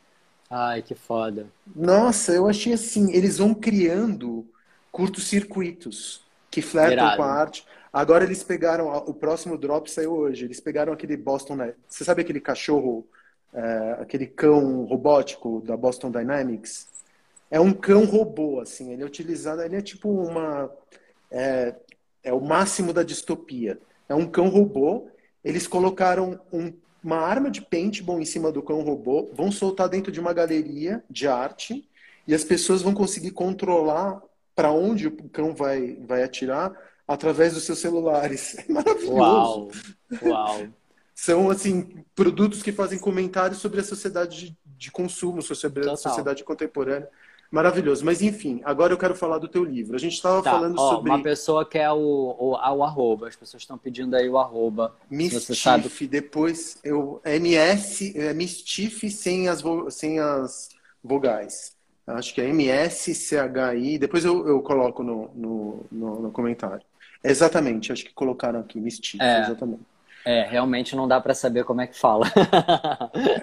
[0.50, 1.48] Ai, que foda.
[1.76, 4.48] Nossa, eu achei assim, eles vão criando
[4.92, 7.66] curtos-circuitos que flertam com a arte.
[7.92, 11.74] Agora eles pegaram, o próximo drop saiu hoje, eles pegaram aquele Boston, né?
[11.88, 13.06] você sabe aquele cachorro,
[13.54, 16.88] é, aquele cão robótico da Boston Dynamics?
[17.52, 20.70] É um cão robô, assim, ele é utilizado, ele é tipo uma,
[21.32, 21.76] é,
[22.24, 23.80] é o máximo da distopia.
[24.08, 25.10] É um cão robô
[25.44, 26.74] eles colocaram um,
[27.04, 31.04] uma arma de paintball em cima do cão robô, vão soltar dentro de uma galeria
[31.10, 31.88] de arte
[32.28, 34.22] e as pessoas vão conseguir controlar
[34.56, 36.74] para onde o cão vai, vai atirar
[37.08, 38.58] através dos seus celulares.
[38.68, 39.14] É maravilhoso.
[39.14, 39.72] Uau!
[40.24, 40.68] Uau!
[41.16, 46.44] São, assim, produtos que fazem comentários sobre a sociedade de, de consumo, sobre a sociedade
[46.44, 47.10] contemporânea.
[47.52, 48.04] Maravilhoso.
[48.04, 49.96] Mas enfim, agora eu quero falar do teu livro.
[49.96, 51.10] A gente estava tá, falando ó, sobre.
[51.10, 53.28] Uma pessoa quer o, o, o arroba.
[53.28, 54.94] As pessoas estão pedindo aí o arroba.
[55.10, 56.08] Mistif, sabe...
[56.08, 57.22] depois eu.
[57.26, 60.70] MS, é Mistif sem as, sem as
[61.04, 61.76] vogais.
[62.06, 63.98] Acho que é MSCHI.
[63.98, 66.86] Depois eu, eu coloco no, no, no, no comentário.
[67.24, 69.42] Exatamente, acho que colocaram aqui, Mistif, é.
[69.42, 69.82] exatamente.
[70.24, 72.26] É, realmente não dá para saber como é que fala.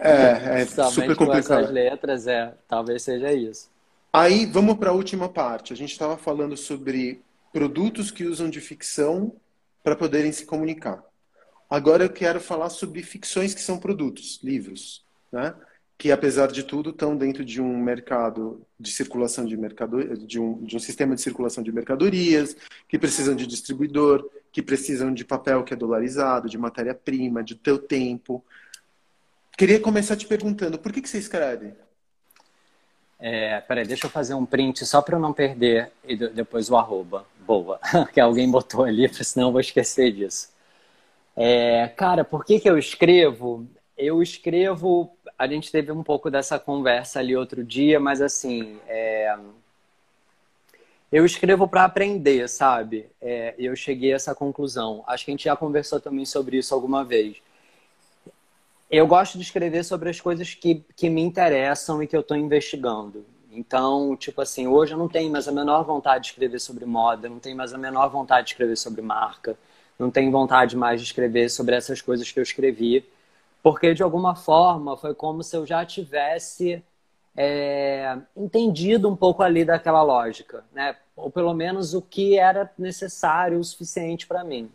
[0.00, 1.46] É, é super complicado.
[1.46, 3.70] Com essas letras, é, talvez seja isso.
[4.16, 5.72] Aí vamos para a última parte.
[5.72, 7.20] A gente estava falando sobre
[7.52, 9.34] produtos que usam de ficção
[9.82, 11.02] para poderem se comunicar.
[11.68, 15.52] Agora eu quero falar sobre ficções que são produtos, livros, né?
[15.98, 20.62] que apesar de tudo estão dentro de um mercado de circulação de mercadorias, de um,
[20.62, 22.56] de um sistema de circulação de mercadorias,
[22.88, 27.80] que precisam de distribuidor, que precisam de papel que é dolarizado, de matéria-prima, de teu
[27.80, 28.44] tempo.
[29.58, 31.74] Queria começar te perguntando, por que, que você escreve?
[33.26, 36.76] É, peraí, deixa eu fazer um print só para eu não perder e depois o
[36.76, 37.24] arroba.
[37.40, 37.80] Boa,
[38.12, 40.50] que alguém botou ali, senão eu vou esquecer disso.
[41.34, 43.66] É, cara, por que, que eu escrevo?
[43.96, 45.16] Eu escrevo.
[45.38, 49.34] A gente teve um pouco dessa conversa ali outro dia, mas assim, é,
[51.10, 53.06] eu escrevo para aprender, sabe?
[53.22, 55.02] É, eu cheguei a essa conclusão.
[55.06, 57.38] Acho que a gente já conversou também sobre isso alguma vez.
[58.96, 62.36] Eu gosto de escrever sobre as coisas que, que me interessam e que eu estou
[62.36, 63.26] investigando.
[63.50, 67.28] Então, tipo assim, hoje eu não tenho mais a menor vontade de escrever sobre moda,
[67.28, 69.56] não tenho mais a menor vontade de escrever sobre marca,
[69.98, 73.04] não tenho vontade mais de escrever sobre essas coisas que eu escrevi,
[73.64, 76.80] porque de alguma forma foi como se eu já tivesse
[77.36, 80.96] é, entendido um pouco ali daquela lógica, né?
[81.16, 84.70] Ou pelo menos o que era necessário o suficiente para mim.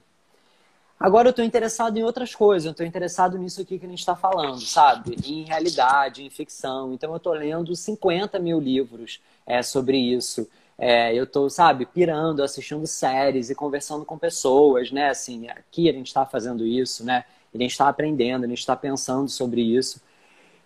[0.99, 3.99] Agora eu estou interessado em outras coisas, eu estou interessado nisso aqui que a gente
[3.99, 5.15] está falando, sabe?
[5.25, 6.93] Em realidade, em ficção.
[6.93, 10.49] Então eu estou lendo 50 mil livros é, sobre isso.
[10.77, 15.09] É, eu estou, sabe, pirando, assistindo séries e conversando com pessoas, né?
[15.09, 17.23] Assim, aqui a gente está fazendo isso, né?
[17.53, 20.01] A gente está aprendendo, a gente está pensando sobre isso.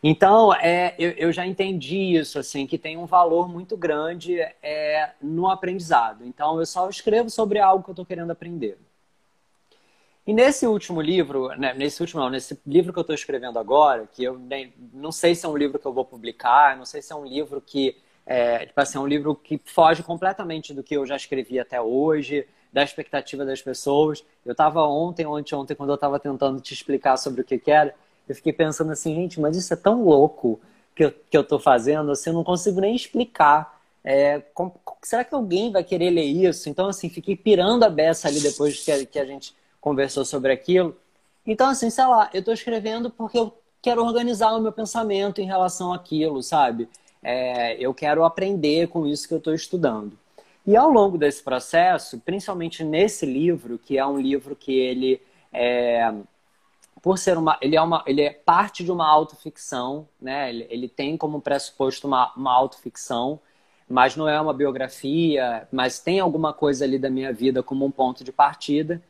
[0.03, 5.11] Então, é, eu, eu, já entendi isso, assim, que tem um valor muito grande é,
[5.21, 6.25] no aprendizado.
[6.25, 8.77] Então, eu só escrevo sobre algo que eu estou querendo aprender.
[10.25, 14.07] E nesse último livro, né, nesse último não, nesse livro que eu estou escrevendo agora,
[14.07, 17.01] que eu nem, não sei se é um livro que eu vou publicar, não sei
[17.01, 20.81] se é um livro que é, tipo assim, é um livro que foge completamente do
[20.81, 24.23] que eu já escrevi até hoje, da expectativa das pessoas.
[24.45, 27.71] Eu estava ontem, ontem, ontem, quando eu estava tentando te explicar sobre o que, que
[27.71, 27.93] era,
[28.27, 30.59] eu fiquei pensando assim, gente, mas isso é tão louco
[30.95, 33.81] que eu, que eu fazendo, assim, eu não consigo nem explicar.
[34.03, 34.41] É,
[35.01, 36.69] será que alguém vai querer ler isso?
[36.69, 39.53] Então, assim, fiquei pirando a beça ali depois que a, que a gente
[39.83, 40.95] conversou sobre aquilo.
[41.45, 45.45] Então, assim, sei lá, eu estou escrevendo porque eu quero organizar o meu pensamento em
[45.45, 46.87] relação àquilo, sabe?
[47.21, 50.17] É, eu quero aprender com isso que eu estou estudando.
[50.65, 55.21] E ao longo desse processo, principalmente nesse livro, que é um livro que ele
[55.51, 56.13] é,
[57.01, 60.49] por ser uma, ele é uma, ele é parte de uma autoficção, né?
[60.49, 63.37] Ele, ele tem como pressuposto uma, uma autoficção,
[63.89, 67.91] mas não é uma biografia, mas tem alguma coisa ali da minha vida como um
[67.91, 69.01] ponto de partida.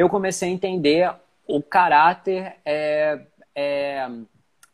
[0.00, 1.12] Eu comecei a entender
[1.46, 3.20] o caráter é,
[3.54, 4.08] é,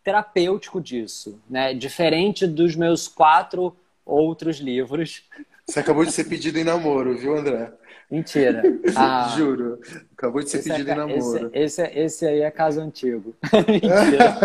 [0.04, 1.74] terapêutico disso, né?
[1.74, 5.24] Diferente dos meus quatro outros livros.
[5.66, 7.72] Você acabou de ser pedido em namoro, viu, André?
[8.08, 8.62] Mentira.
[8.94, 9.80] Ah, Juro.
[10.16, 11.50] Acabou de ser pedido é, em namoro.
[11.52, 13.34] Esse, esse, esse, aí é caso antigo.
[13.66, 14.38] Mentira.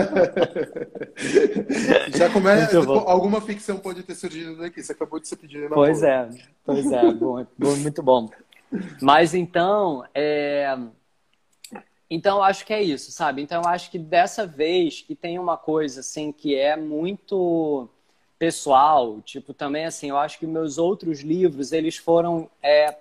[2.17, 2.79] Já começa.
[2.79, 4.81] Alguma ficção pode ter surgido daqui.
[4.81, 5.81] Você acabou de ser pedido em namoro.
[5.81, 6.27] Pois é,
[6.65, 7.11] pois é.
[7.13, 7.45] bom,
[7.77, 8.27] muito bom.
[9.01, 10.77] Mas então, é...
[12.09, 13.41] então eu acho que é isso, sabe?
[13.41, 17.89] Então eu acho que dessa vez que tem uma coisa assim que é muito
[18.39, 22.97] pessoal, tipo também assim, eu acho que meus outros livros eles foram é,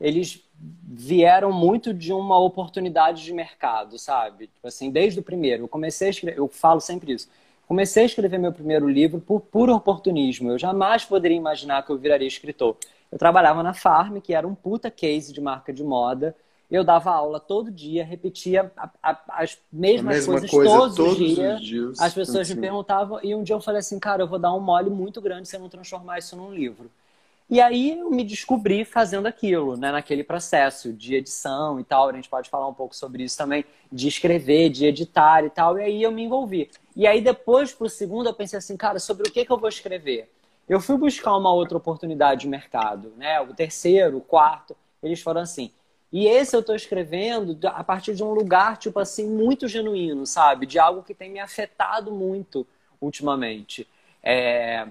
[0.00, 4.48] eles vieram muito de uma oportunidade de mercado, sabe?
[4.48, 5.64] Tipo assim, desde o primeiro.
[5.64, 7.28] Eu comecei a escrever, eu falo sempre isso.
[7.66, 10.50] Comecei a escrever meu primeiro livro por puro oportunismo.
[10.50, 12.76] Eu jamais poderia imaginar que eu viraria escritor.
[13.10, 16.36] Eu trabalhava na Farm, que era um puta case de marca de moda.
[16.70, 21.18] Eu dava aula todo dia, repetia a, a, as mesmas coisas coisa, todos, todos, os
[21.18, 21.60] dias.
[21.60, 22.00] Os dias.
[22.00, 24.60] As pessoas me perguntavam, e um dia eu falei assim, cara, eu vou dar um
[24.60, 26.90] mole muito grande se eu não transformar isso num livro.
[27.50, 32.10] E aí eu me descobri fazendo aquilo, né, naquele processo de edição e tal.
[32.10, 35.78] A gente pode falar um pouco sobre isso também, de escrever, de editar e tal.
[35.78, 36.70] E aí eu me envolvi.
[36.94, 39.70] E aí depois, pro segundo, eu pensei assim, cara, sobre o que, que eu vou
[39.70, 40.30] escrever?
[40.68, 43.40] Eu fui buscar uma outra oportunidade de mercado, né?
[43.40, 45.70] O terceiro, o quarto, eles foram assim.
[46.12, 50.66] E esse eu estou escrevendo a partir de um lugar, tipo assim, muito genuíno, sabe?
[50.66, 52.66] De algo que tem me afetado muito
[53.00, 53.86] ultimamente.
[54.22, 54.88] É,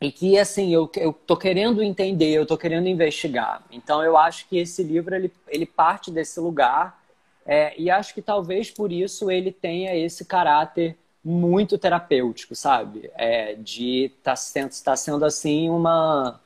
[0.00, 3.64] e que assim eu, eu tô querendo entender, eu tô querendo investigar.
[3.70, 7.02] Então eu acho que esse livro ele, ele parte desse lugar
[7.44, 13.10] é, e acho que talvez por isso ele tenha esse caráter muito terapêutico, sabe?
[13.16, 16.40] É, de estar tá sendo, tá sendo assim uma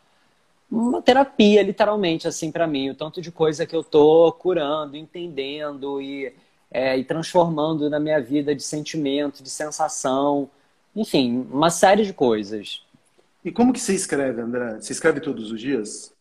[0.71, 6.01] uma terapia literalmente assim para mim, o tanto de coisa que eu tô curando, entendendo
[6.01, 6.33] e,
[6.71, 10.49] é, e transformando na minha vida de sentimento, de sensação,
[10.95, 12.83] enfim, uma série de coisas.
[13.45, 14.81] E como que você escreve, André?
[14.81, 16.13] Você escreve todos os dias?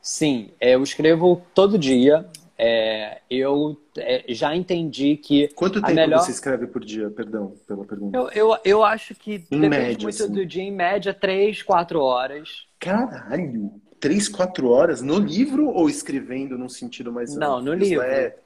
[0.00, 2.24] Sim, é, eu escrevo todo dia.
[2.58, 5.48] É, eu é, já entendi que.
[5.48, 6.20] Quanto tempo melhor...
[6.20, 7.10] você escreve por dia?
[7.10, 8.16] Perdão pela pergunta.
[8.16, 10.32] Eu, eu, eu acho que em depende média, muito assim.
[10.32, 12.66] do dia, em média, três, quatro horas.
[12.78, 13.72] Caralho!
[14.00, 18.02] Três, quatro horas no livro ou escrevendo num sentido mais Não, no livro.
[18.04, 18.36] É...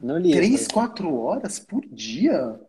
[0.00, 0.36] No livro.
[0.38, 2.60] Três, quatro horas por dia?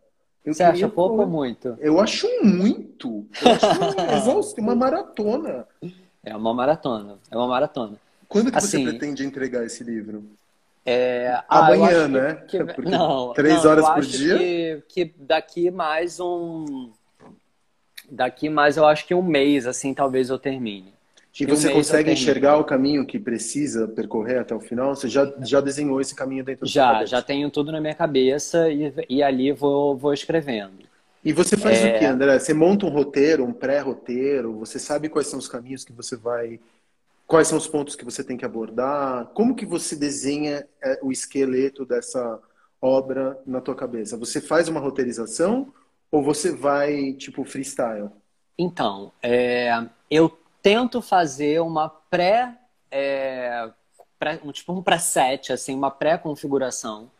[0.44, 1.76] Eu Você acha pouco ou muito?
[1.78, 3.26] Eu acho muito.
[3.42, 5.66] Eu acho uma, uma maratona.
[6.24, 7.18] É uma maratona.
[7.30, 7.96] É uma maratona.
[8.26, 10.24] Quando que assim, você pretende entregar esse livro?
[10.90, 12.34] É, Amanhã, ah, né?
[12.48, 12.58] Que,
[12.88, 14.38] não, três não, horas por dia.
[14.38, 16.90] Que, que daqui mais um,
[18.10, 20.94] daqui mais eu acho que um mês, assim, talvez eu termine.
[21.38, 24.94] E você um consegue enxergar o caminho que precisa percorrer até o final?
[24.94, 28.68] Você já, já desenhou esse caminho dentro do Já, já tenho tudo na minha cabeça
[28.70, 30.88] e, e ali vou, vou escrevendo.
[31.22, 31.96] E você faz é...
[31.96, 32.38] o que, André?
[32.38, 34.58] Você monta um roteiro, um pré-roteiro?
[34.58, 36.58] Você sabe quais são os caminhos que você vai...
[37.28, 39.26] Quais são os pontos que você tem que abordar?
[39.34, 42.40] Como que você desenha é, o esqueleto dessa
[42.80, 44.16] obra na tua cabeça?
[44.16, 45.70] Você faz uma roteirização
[46.10, 48.08] ou você vai, tipo, freestyle?
[48.58, 49.70] Então, é,
[50.10, 50.30] eu
[50.62, 52.56] tento fazer uma pré,
[52.90, 53.70] é,
[54.18, 57.10] pré um, tipo um preset, assim, uma pré-configuração.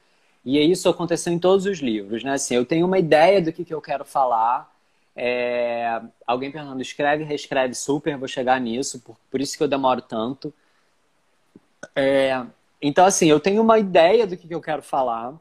[0.42, 2.32] E isso aconteceu em todos os livros, né?
[2.32, 4.74] Assim, eu tenho uma ideia do que, que eu quero falar.
[5.20, 10.00] É, alguém perguntando, escreve, reescreve super, vou chegar nisso, por, por isso que eu demoro
[10.00, 10.54] tanto.
[11.94, 12.46] É,
[12.80, 15.34] então, assim, eu tenho uma ideia do que, que eu quero falar.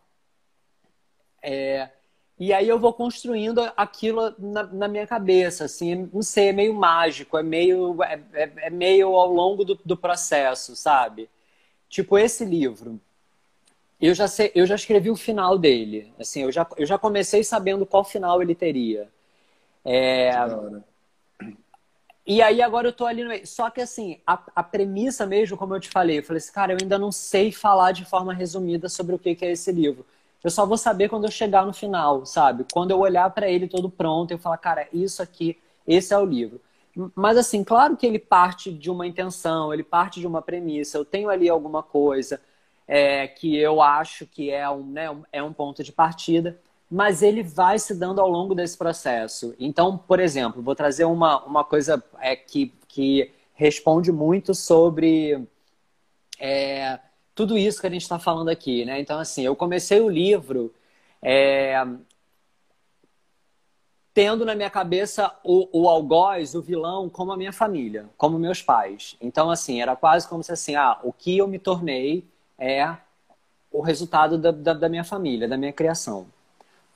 [1.43, 1.91] É,
[2.39, 6.73] e aí eu vou construindo aquilo na, na, minha cabeça, assim, não sei, é meio
[6.73, 11.30] mágico, é meio, é, é, é meio ao longo do, do, processo, sabe?
[11.88, 12.99] Tipo, esse livro,
[14.01, 17.43] eu já, sei, eu já escrevi o final dele, assim, eu já, eu já comecei
[17.43, 19.07] sabendo qual final ele teria.
[19.88, 20.31] É...
[22.25, 23.47] E aí agora eu tô ali no meio.
[23.47, 26.73] Só que assim, a, a premissa mesmo, como eu te falei, eu falei assim, cara,
[26.73, 30.05] eu ainda não sei falar de forma resumida sobre o que, que é esse livro
[30.43, 32.65] eu só vou saber quando eu chegar no final, sabe?
[32.71, 36.25] Quando eu olhar para ele todo pronto, eu falar, cara, isso aqui, esse é o
[36.25, 36.61] livro.
[37.15, 40.97] Mas assim, claro que ele parte de uma intenção, ele parte de uma premissa.
[40.97, 42.39] Eu tenho ali alguma coisa
[42.88, 46.57] é, que eu acho que é um, né, é um ponto de partida,
[46.89, 49.53] mas ele vai se dando ao longo desse processo.
[49.59, 55.45] Então, por exemplo, vou trazer uma, uma coisa é, que, que responde muito sobre
[56.39, 56.99] é,
[57.35, 58.99] tudo isso que a gente está falando aqui, né?
[58.99, 60.73] Então, assim, eu comecei o livro
[61.21, 61.75] é,
[64.13, 68.61] tendo na minha cabeça o, o algoz, o vilão, como a minha família, como meus
[68.61, 69.15] pais.
[69.21, 72.25] Então, assim, era quase como se assim, ah, o que eu me tornei
[72.57, 72.95] é
[73.71, 76.25] o resultado da, da, da minha família, da minha criação.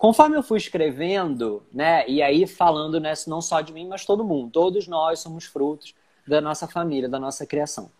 [0.02, 4.24] Conforme eu fui escrevendo, né, e aí falando né, não só de mim, mas todo
[4.24, 5.94] mundo, todos nós somos frutos
[6.28, 7.92] da nossa família, da nossa criação.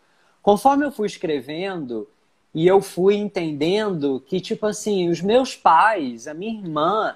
[0.42, 2.08] Conforme eu fui escrevendo,
[2.56, 7.16] e eu fui entendendo que, tipo assim, os meus pais, a minha irmã,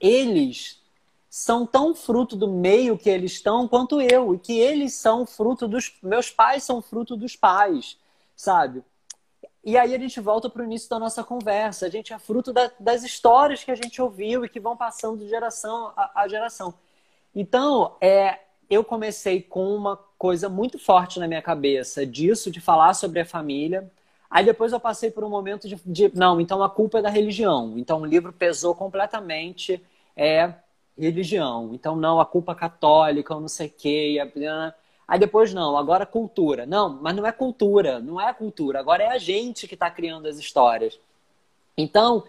[0.00, 0.80] eles
[1.28, 4.34] são tão fruto do meio que eles estão quanto eu.
[4.34, 5.92] E que eles são fruto dos.
[6.02, 7.98] Meus pais são fruto dos pais,
[8.34, 8.82] sabe?
[9.64, 11.86] E aí a gente volta para o início da nossa conversa.
[11.86, 15.18] A gente é fruto da, das histórias que a gente ouviu e que vão passando
[15.18, 16.74] de geração a, a geração.
[17.34, 22.94] Então, é, eu comecei com uma coisa muito forte na minha cabeça disso, de falar
[22.94, 23.90] sobre a família
[24.34, 27.08] Aí depois eu passei por um momento de, de, não, então a culpa é da
[27.08, 27.78] religião.
[27.78, 29.80] Então o livro pesou completamente
[30.16, 30.52] é
[30.98, 31.70] religião.
[31.72, 34.18] Então não, a culpa católica, eu não sei o quê.
[35.06, 36.66] Aí depois não, agora cultura.
[36.66, 38.80] Não, mas não é cultura, não é cultura.
[38.80, 40.98] Agora é a gente que está criando as histórias.
[41.76, 42.24] Então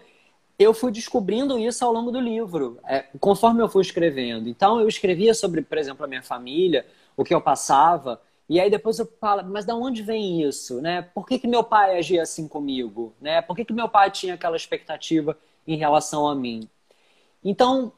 [0.58, 4.48] eu fui descobrindo isso ao longo do livro, é, conforme eu fui escrevendo.
[4.48, 8.20] Então eu escrevia sobre, por exemplo, a minha família, o que eu passava.
[8.48, 11.02] E aí depois eu falo, mas da onde vem isso, né?
[11.02, 13.42] Por que, que meu pai agia assim comigo, né?
[13.42, 16.68] Por que, que meu pai tinha aquela expectativa em relação a mim?
[17.44, 17.92] Então,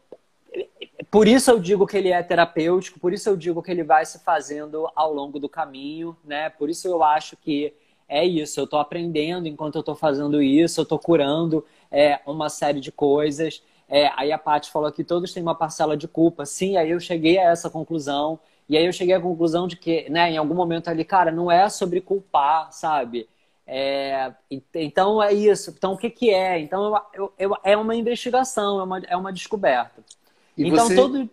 [1.11, 4.05] por isso eu digo que ele é terapêutico, por isso eu digo que ele vai
[4.05, 6.51] se fazendo ao longo do caminho, né?
[6.51, 7.73] Por isso eu acho que
[8.09, 12.49] é isso, eu estou aprendendo enquanto eu estou fazendo isso, eu estou curando é, uma
[12.49, 13.63] série de coisas.
[13.89, 16.45] É, aí a Paty falou que todos têm uma parcela de culpa.
[16.45, 18.39] Sim, aí eu cheguei a essa conclusão.
[18.69, 21.51] E aí eu cheguei à conclusão de que, né, em algum momento ali, cara, não
[21.51, 23.29] é sobre culpar, sabe?
[23.67, 24.33] É,
[24.75, 25.71] então é isso.
[25.77, 26.59] Então o que, que é?
[26.61, 30.03] Então eu, eu, é uma investigação, é uma, é uma descoberta.
[30.59, 31.31] E então você, todo,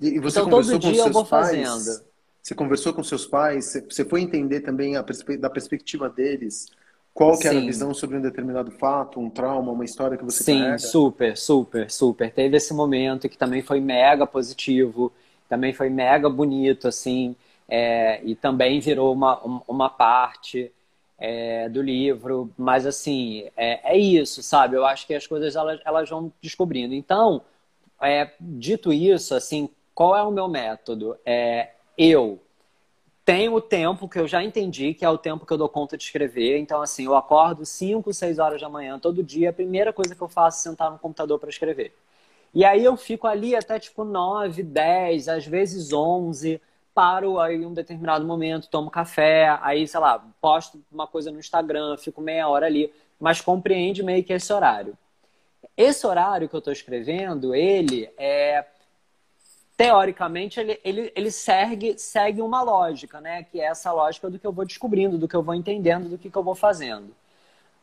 [0.00, 2.04] e você então, todo dia eu vou pais, fazendo.
[2.42, 3.80] Você conversou com seus pais?
[3.88, 5.04] Você foi entender também a
[5.38, 6.66] da perspectiva deles?
[7.14, 10.42] Qual que era a visão sobre um determinado fato, um trauma, uma história que você
[10.42, 12.32] Sim, super, super, super.
[12.32, 15.12] Teve esse momento que também foi mega positivo
[15.52, 17.36] também foi mega bonito, assim,
[17.68, 20.72] é, e também virou uma, uma parte
[21.18, 24.76] é, do livro, mas assim, é, é, isso, sabe?
[24.76, 26.94] Eu acho que as coisas elas, elas vão descobrindo.
[26.94, 27.42] Então,
[28.02, 31.16] é, dito isso, assim, qual é o meu método?
[31.24, 32.40] É, eu
[33.24, 35.96] tenho o tempo que eu já entendi, que é o tempo que eu dou conta
[35.96, 36.58] de escrever.
[36.58, 39.50] Então, assim, eu acordo 5, 6 horas da manhã todo dia.
[39.50, 41.94] A primeira coisa que eu faço é sentar no computador para escrever.
[42.54, 46.60] E aí eu fico ali até tipo 9, 10, às vezes 11,
[46.94, 51.38] paro aí em um determinado momento, tomo café, aí, sei lá, posto uma coisa no
[51.38, 54.96] Instagram, fico meia hora ali, mas compreende meio que esse horário.
[55.76, 58.64] Esse horário que eu estou escrevendo, ele é
[59.76, 63.42] teoricamente, ele, ele, ele segue, segue uma lógica, né?
[63.44, 66.18] Que é essa lógica do que eu vou descobrindo, do que eu vou entendendo, do
[66.18, 67.14] que, que eu vou fazendo.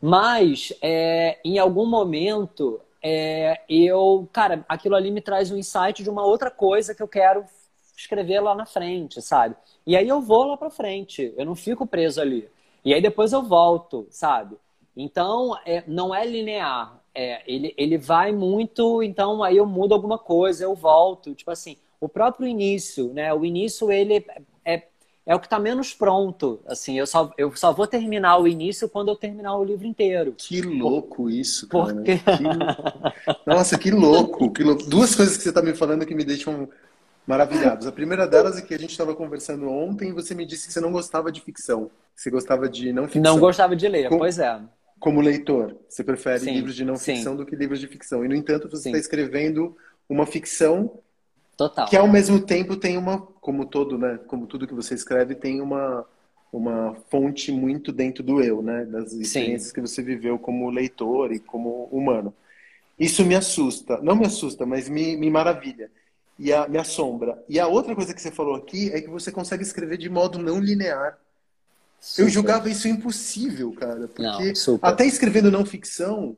[0.01, 6.09] Mas, é, em algum momento, é, eu, cara, aquilo ali me traz um insight de
[6.09, 7.43] uma outra coisa que eu quero
[7.97, 9.55] escrever lá na frente, sabe?
[9.85, 12.49] E aí eu vou lá para frente, eu não fico preso ali.
[12.83, 14.55] E aí depois eu volto, sabe?
[14.95, 16.98] Então, é, não é linear.
[17.13, 21.33] É, ele, ele vai muito, então aí eu mudo alguma coisa, eu volto.
[21.33, 23.33] Tipo assim, o próprio início, né?
[23.33, 24.25] O início, ele
[24.63, 24.83] é,
[25.25, 26.59] é o que está menos pronto.
[26.65, 30.33] Assim, eu só, eu só vou terminar o início quando eu terminar o livro inteiro.
[30.37, 31.93] Que louco isso, cara.
[31.93, 32.17] Porque...
[32.17, 33.45] Que...
[33.45, 34.83] Nossa, que louco, que louco.
[34.83, 36.69] Duas coisas que você está me falando que me deixam
[37.27, 37.85] maravilhados.
[37.85, 40.73] A primeira delas é que a gente estava conversando ontem e você me disse que
[40.73, 41.91] você não gostava de ficção.
[42.15, 43.21] Você gostava de não ficção.
[43.21, 44.59] Não gostava de ler, como, pois é.
[44.99, 47.37] Como leitor, você prefere sim, livros de não ficção sim.
[47.37, 48.25] do que livros de ficção.
[48.25, 49.75] E, no entanto, você está escrevendo
[50.09, 50.99] uma ficção
[51.59, 51.89] Total.
[51.89, 55.59] Que ao mesmo tempo tem uma, como todo, né, como tudo que você escreve, tem
[55.59, 56.05] uma
[56.51, 59.73] uma fonte muito dentro do eu, né, das experiências Sim.
[59.75, 62.33] que você viveu como leitor e como humano.
[62.97, 65.91] Isso me assusta, não me assusta, mas me, me maravilha
[66.39, 67.43] e a, me assombra.
[67.47, 70.39] E a outra coisa que você falou aqui é que você consegue escrever de modo
[70.39, 71.19] não linear.
[71.99, 72.23] Super.
[72.23, 76.37] Eu julgava isso impossível, cara, porque não, até escrevendo não ficção,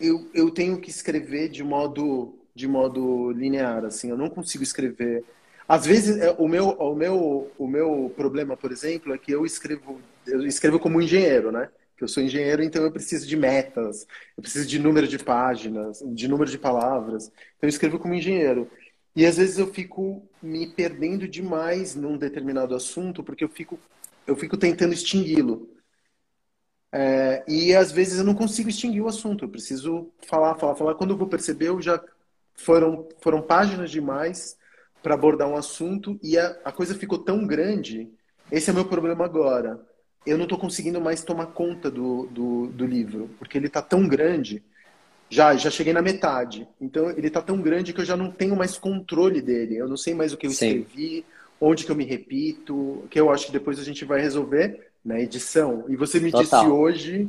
[0.00, 5.22] eu, eu tenho que escrever de modo de modo linear, assim, eu não consigo escrever.
[5.68, 9.46] Às vezes, é, o meu, o meu, o meu problema, por exemplo, é que eu
[9.46, 11.68] escrevo, eu escrevo como engenheiro, né?
[11.96, 14.06] Que eu sou engenheiro, então eu preciso de metas,
[14.36, 17.26] eu preciso de número de páginas, de número de palavras.
[17.26, 18.68] Então eu escrevo como engenheiro.
[19.14, 23.78] E às vezes eu fico me perdendo demais num determinado assunto, porque eu fico,
[24.28, 25.70] eu fico tentando extingui-lo.
[26.92, 30.94] É, e às vezes eu não consigo extinguir o assunto, eu preciso falar, falar, falar.
[30.94, 32.00] Quando eu vou perceber, eu já
[32.54, 34.56] foram, foram páginas demais
[35.02, 38.10] para abordar um assunto e a, a coisa ficou tão grande.
[38.52, 39.80] Esse é o meu problema agora.
[40.26, 44.06] Eu não estou conseguindo mais tomar conta do, do, do livro, porque ele está tão
[44.06, 44.62] grande.
[45.30, 46.68] Já, já cheguei na metade.
[46.80, 49.76] Então, ele está tão grande que eu já não tenho mais controle dele.
[49.76, 50.80] Eu não sei mais o que eu Sim.
[50.80, 51.24] escrevi,
[51.60, 55.20] onde que eu me repito, que eu acho que depois a gente vai resolver na
[55.20, 55.84] edição.
[55.88, 56.42] E você me Total.
[56.62, 57.28] disse hoje,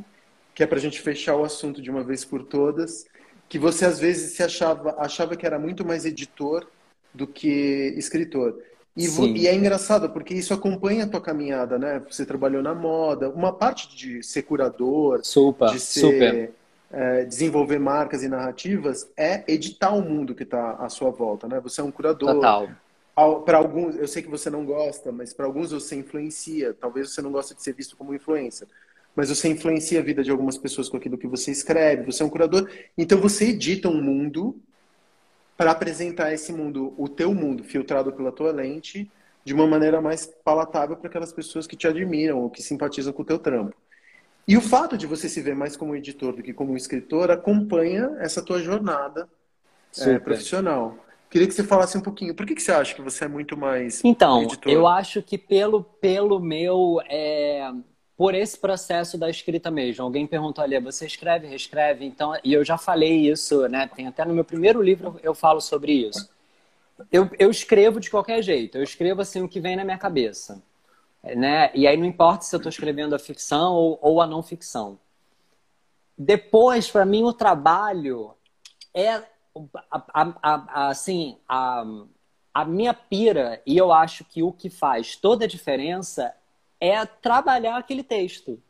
[0.54, 3.06] que é para a gente fechar o assunto de uma vez por todas,
[3.48, 6.66] que você às vezes se achava, achava que era muito mais editor
[7.12, 8.56] do que escritor.
[8.96, 12.02] E, e, é engraçado, porque isso acompanha a tua caminhada, né?
[12.10, 16.52] Você trabalhou na moda, uma parte de ser curador, super, de ser.
[16.92, 21.60] É, desenvolver marcas e narrativas, é editar o mundo que está à sua volta, né?
[21.60, 22.34] Você é um curador.
[22.34, 22.68] Total.
[23.14, 26.74] Para alguns, eu sei que você não gosta, mas para alguns você influencia.
[26.74, 28.66] Talvez você não goste de ser visto como influencer
[29.14, 32.26] mas você influencia a vida de algumas pessoas com aquilo que você escreve, você é
[32.26, 34.56] um curador, então você edita um mundo
[35.56, 39.10] para apresentar esse mundo, o teu mundo, filtrado pela tua lente,
[39.44, 43.22] de uma maneira mais palatável para aquelas pessoas que te admiram ou que simpatizam com
[43.22, 43.74] o teu trampo.
[44.48, 48.16] E o fato de você se ver mais como editor do que como escritor acompanha
[48.20, 49.28] essa tua jornada
[49.98, 50.96] é, profissional.
[51.30, 52.34] Queria que você falasse um pouquinho.
[52.34, 55.84] Por que, que você acha que você é muito mais então, eu acho que pelo,
[55.84, 57.70] pelo meu é,
[58.20, 60.04] por esse processo da escrita mesmo.
[60.04, 62.04] Alguém perguntou ali, você escreve, reescreve?
[62.04, 63.88] Então, e eu já falei isso, né?
[63.94, 66.28] Tem até no meu primeiro livro eu falo sobre isso.
[67.10, 68.76] Eu, eu escrevo de qualquer jeito.
[68.76, 70.62] Eu escrevo assim o que vem na minha cabeça,
[71.22, 71.70] né?
[71.74, 74.98] E aí não importa se eu estou escrevendo a ficção ou, ou a não ficção.
[76.18, 78.34] Depois, para mim, o trabalho
[78.92, 79.22] é
[79.90, 81.84] a, a, a, assim a,
[82.54, 86.34] a minha pira e eu acho que o que faz toda a diferença
[86.80, 88.60] é trabalhar aquele texto.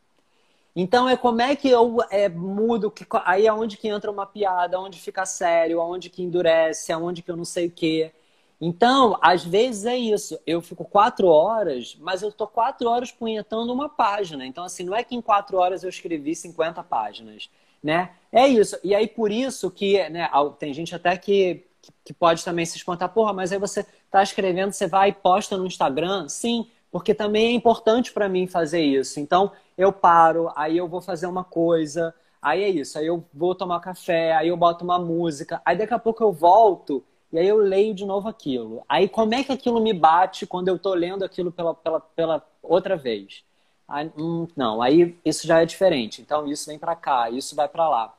[0.74, 4.26] Então é como é que eu é, mudo, que, aí é onde que entra uma
[4.26, 8.12] piada, onde fica sério, onde que endurece, aonde que eu não sei o quê.
[8.61, 10.39] Então, às vezes é isso.
[10.47, 14.47] Eu fico quatro horas, mas eu tô quatro horas punhetando uma página.
[14.47, 17.51] Então, assim, não é que em quatro horas eu escrevi 50 páginas,
[17.83, 18.11] né?
[18.33, 18.76] É isso.
[18.85, 20.28] E aí, por isso que, né,
[20.59, 21.64] tem gente até que,
[22.05, 23.09] que pode também se espantar.
[23.12, 26.28] Porra, mas aí você tá escrevendo, você vai e posta no Instagram?
[26.28, 29.20] Sim, porque também é importante para mim fazer isso.
[29.20, 33.55] Então, eu paro, aí eu vou fazer uma coisa, aí é isso, aí eu vou
[33.55, 37.47] tomar café, aí eu boto uma música, aí daqui a pouco eu volto e aí
[37.47, 38.83] eu leio de novo aquilo.
[38.89, 42.47] Aí como é que aquilo me bate quando eu tô lendo aquilo pela, pela, pela
[42.62, 43.45] outra vez?
[43.91, 46.22] Aí, hum, não, aí isso já é diferente.
[46.22, 48.14] Então isso vem para cá, isso vai para lá.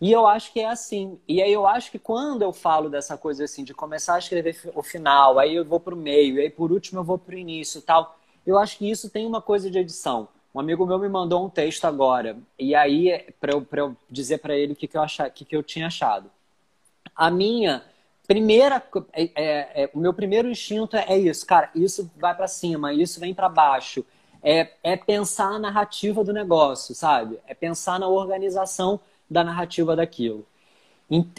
[0.00, 1.18] E eu acho que é assim.
[1.26, 4.56] E aí eu acho que quando eu falo dessa coisa assim, de começar a escrever
[4.74, 7.38] o final, aí eu vou para o meio, aí por último eu vou para o
[7.38, 10.28] início tal, eu acho que isso tem uma coisa de edição.
[10.54, 14.56] Um amigo meu me mandou um texto agora, e aí, para eu, eu dizer para
[14.56, 15.02] ele o que, que, eu
[15.34, 16.30] que, que eu tinha achado.
[17.14, 17.84] A minha
[18.26, 18.82] primeira.
[19.12, 23.20] É, é, é, o meu primeiro instinto é isso, cara, isso vai para cima, isso
[23.20, 24.04] vem para baixo.
[24.42, 27.38] É, é pensar a narrativa do negócio, sabe?
[27.46, 30.46] É pensar na organização da narrativa daquilo.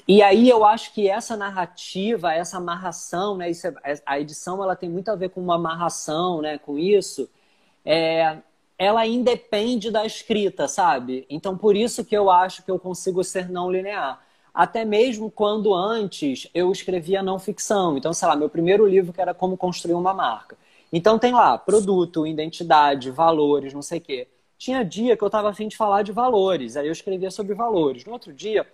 [0.07, 4.63] E aí eu acho que essa narrativa, essa amarração, né, isso é, é, a edição
[4.63, 7.29] ela tem muito a ver com uma amarração, né, com isso,
[7.85, 8.37] é,
[8.79, 11.25] ela independe da escrita, sabe?
[11.29, 14.19] Então por isso que eu acho que eu consigo ser não linear.
[14.53, 17.97] Até mesmo quando antes eu escrevia não ficção.
[17.97, 20.57] Então, sei lá, meu primeiro livro que era Como Construir uma Marca.
[20.91, 24.27] Então tem lá produto, identidade, valores, não sei o quê.
[24.57, 28.03] Tinha dia que eu estava afim de falar de valores, aí eu escrevia sobre valores.
[28.05, 28.67] No outro dia,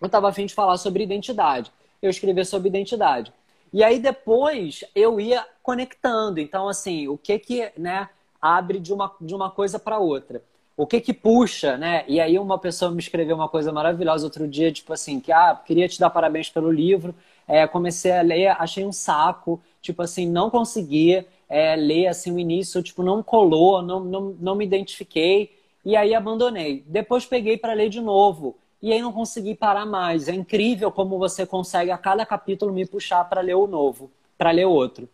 [0.00, 1.70] eu estava afim de falar sobre identidade,
[2.00, 3.32] eu escrevia sobre identidade.
[3.72, 6.40] E aí depois eu ia conectando.
[6.40, 8.08] Então, assim, o que que né,
[8.40, 10.42] abre de uma, de uma coisa para outra?
[10.76, 12.04] O que que puxa, né?
[12.08, 15.54] E aí uma pessoa me escreveu uma coisa maravilhosa outro dia, tipo assim, que, ah,
[15.64, 17.14] queria te dar parabéns pelo livro,
[17.46, 22.38] é, comecei a ler, achei um saco, tipo assim, não conseguia é, ler assim o
[22.38, 26.84] início, tipo, não colou, não, não, não me identifiquei e aí abandonei.
[26.86, 30.28] Depois peguei para ler de novo e aí não consegui parar mais.
[30.28, 34.52] É incrível como você consegue a cada capítulo me puxar para ler o novo, para
[34.52, 35.08] ler outro.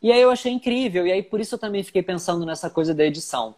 [0.00, 2.94] E aí eu achei incrível e aí por isso eu também fiquei pensando nessa coisa
[2.94, 3.56] da edição.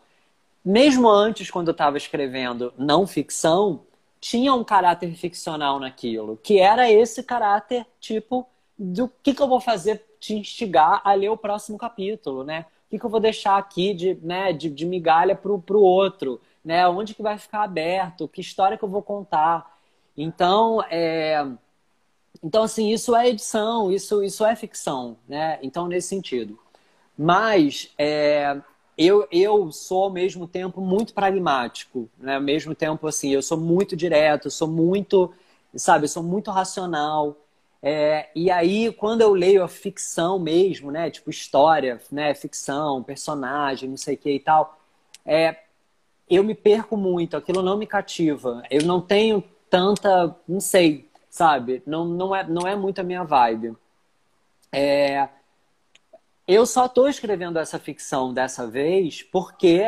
[0.65, 3.83] Mesmo antes, quando eu estava escrevendo não ficção,
[4.19, 8.49] tinha um caráter ficcional naquilo, que era esse caráter tipo
[8.79, 12.65] do que, que eu vou fazer te instigar a ler o próximo capítulo, né?
[12.87, 16.41] O que, que eu vou deixar aqui de, né, de, de migalha para o outro,
[16.65, 16.89] né?
[16.89, 18.27] Onde que vai ficar aberto?
[18.27, 19.79] Que história que eu vou contar?
[20.17, 21.47] Então, é...
[22.43, 25.59] então assim, isso é edição, isso, isso é ficção, né?
[25.63, 26.59] Então, nesse sentido.
[27.19, 28.59] Mas é...
[28.97, 32.37] eu, eu sou, ao mesmo tempo, muito pragmático, né?
[32.37, 35.35] Ao mesmo tempo, assim, eu sou muito direto, sou muito,
[35.77, 37.37] sabe, sou muito racional.
[37.87, 41.11] É, e aí, quando eu leio a ficção mesmo, né?
[41.11, 42.35] Tipo, história, né?
[42.35, 44.79] Ficção, personagem, não sei o que e tal.
[45.23, 45.59] É,
[46.31, 48.63] eu me perco muito, aquilo não me cativa.
[48.71, 51.83] Eu não tenho tanta, não sei, sabe?
[51.87, 53.77] Não, não, é, não é muito a minha vibe.
[54.73, 55.29] É,
[56.49, 59.83] eu só estou escrevendo essa ficção dessa vez porque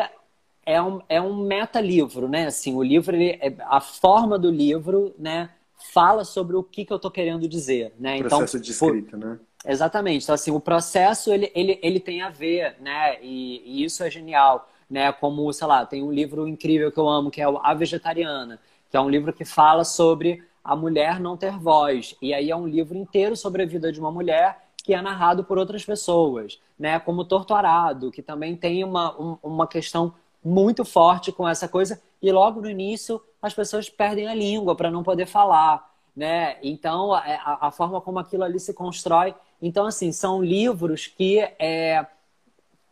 [0.66, 2.46] é um, é um meta-livro, né?
[2.46, 5.48] Assim, o livro, ele, é, a forma do livro, né?
[5.92, 8.18] Fala sobre o que, que eu estou querendo dizer, né?
[8.18, 9.38] Então, processo de escrita, né?
[9.64, 10.22] Exatamente.
[10.24, 13.18] Então, assim, o processo, ele, ele, ele tem a ver, né?
[13.22, 15.10] E, e, isso é genial, né?
[15.12, 18.60] Como, sei lá, tem um livro incrível que eu amo, que é o A Vegetariana,
[18.90, 22.14] que é um livro que fala sobre a mulher não ter voz.
[22.20, 25.42] E aí é um livro inteiro sobre a vida de uma mulher que é narrado
[25.42, 27.00] por outras pessoas, né?
[27.00, 30.14] Como Torturado, que também tem uma, um, uma questão
[30.46, 32.00] muito forte com essa coisa.
[32.22, 36.56] E logo no início as pessoas perdem a língua para não poder falar, né?
[36.62, 39.34] Então, a, a, forma como aquilo ali se constrói.
[39.60, 42.06] Então, assim, são livros que, é,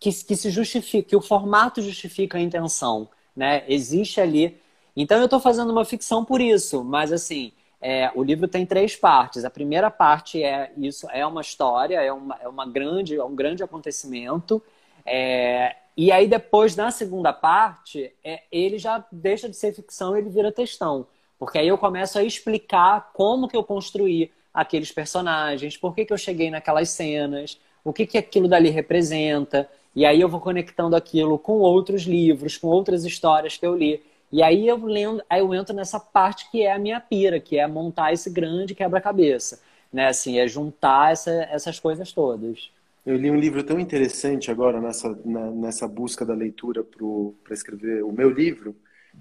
[0.00, 3.64] que, que se justifica, que o formato justifica a intenção, né?
[3.68, 4.60] Existe ali.
[4.96, 8.96] Então, eu estou fazendo uma ficção por isso, mas, assim, é, o livro tem três
[8.96, 9.44] partes.
[9.44, 13.34] A primeira parte é isso, é uma história, é, uma, é, uma grande, é um
[13.34, 14.62] grande acontecimento.
[15.06, 20.28] É, e aí depois, na segunda parte, é, ele já deixa de ser ficção, ele
[20.28, 21.06] vira textão.
[21.38, 26.12] Porque aí eu começo a explicar como que eu construí aqueles personagens, por que, que
[26.12, 29.68] eu cheguei naquelas cenas, o que, que aquilo dali representa.
[29.94, 34.02] E aí eu vou conectando aquilo com outros livros, com outras histórias que eu li.
[34.32, 37.58] E aí eu lendo, aí eu entro nessa parte que é a minha pira, que
[37.58, 39.60] é montar esse grande quebra-cabeça.
[39.92, 40.08] Né?
[40.08, 42.70] Assim, é juntar essa, essas coisas todas.
[43.04, 48.02] Eu li um livro tão interessante agora nessa, na, nessa busca da leitura para escrever
[48.02, 48.74] o meu livro,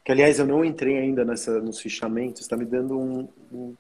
[0.06, 3.76] que aliás eu não entrei ainda nessa, nos fichamentos, está me dando um, um,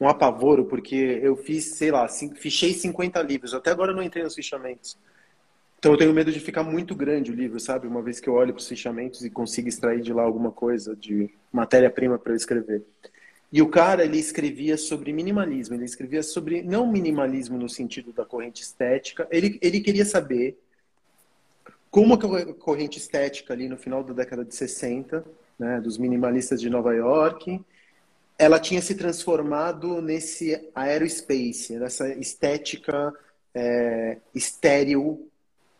[0.00, 4.24] um, apavoro, porque eu fiz, sei lá, fichei 50 livros, até agora eu não entrei
[4.24, 4.96] nos fichamentos.
[5.78, 7.86] Então eu tenho medo de ficar muito grande o livro, sabe?
[7.86, 10.96] Uma vez que eu olho para os fichamentos e consigo extrair de lá alguma coisa
[10.96, 12.82] de matéria-prima para eu escrever.
[13.52, 18.24] E o cara, ele escrevia sobre minimalismo, ele escrevia sobre, não minimalismo no sentido da
[18.24, 20.58] corrente estética, ele, ele queria saber
[21.90, 25.22] como a corrente estética ali no final da década de 60,
[25.58, 27.62] né, dos minimalistas de Nova York,
[28.38, 33.12] ela tinha se transformado nesse aerospace, nessa estética
[33.54, 35.28] é, estéril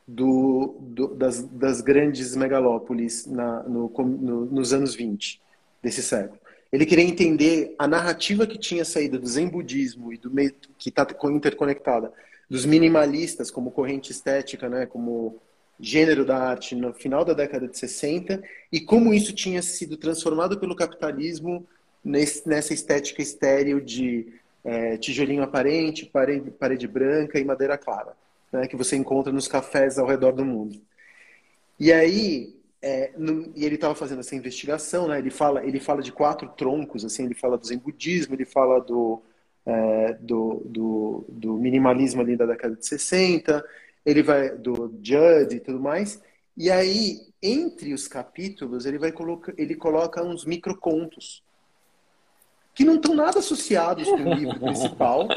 [0.06, 5.40] do, do, das, das, grandes megalópolis na, no, no, nos anos 20
[5.82, 6.38] desse século.
[6.72, 10.30] Ele queria entender a narrativa que tinha saído do Zen budismo e do
[10.78, 12.10] que está interconectada
[12.48, 15.38] dos minimalistas como corrente estética, né, como
[15.78, 20.58] gênero da arte no final da década de 60 e como isso tinha sido transformado
[20.58, 21.66] pelo capitalismo
[22.02, 24.32] nesse, nessa estética estéril de
[24.64, 28.14] é, tijolinho aparente, parede, parede branca e madeira clara,
[28.50, 30.80] né, que você encontra nos cafés ao redor do mundo.
[31.78, 36.02] E aí, é, no, e ele estava fazendo essa investigação, né, ele fala, ele fala
[36.02, 39.22] de quatro troncos, assim, ele fala do zen budismo, ele fala do
[39.64, 43.64] é, do, do, do, minimalismo ali da década de 60,
[44.04, 46.20] ele vai do Judd e tudo mais.
[46.56, 51.44] E aí, entre os capítulos, ele vai colocar, ele coloca uns microcontos
[52.74, 55.28] que não estão nada associados com o livro principal,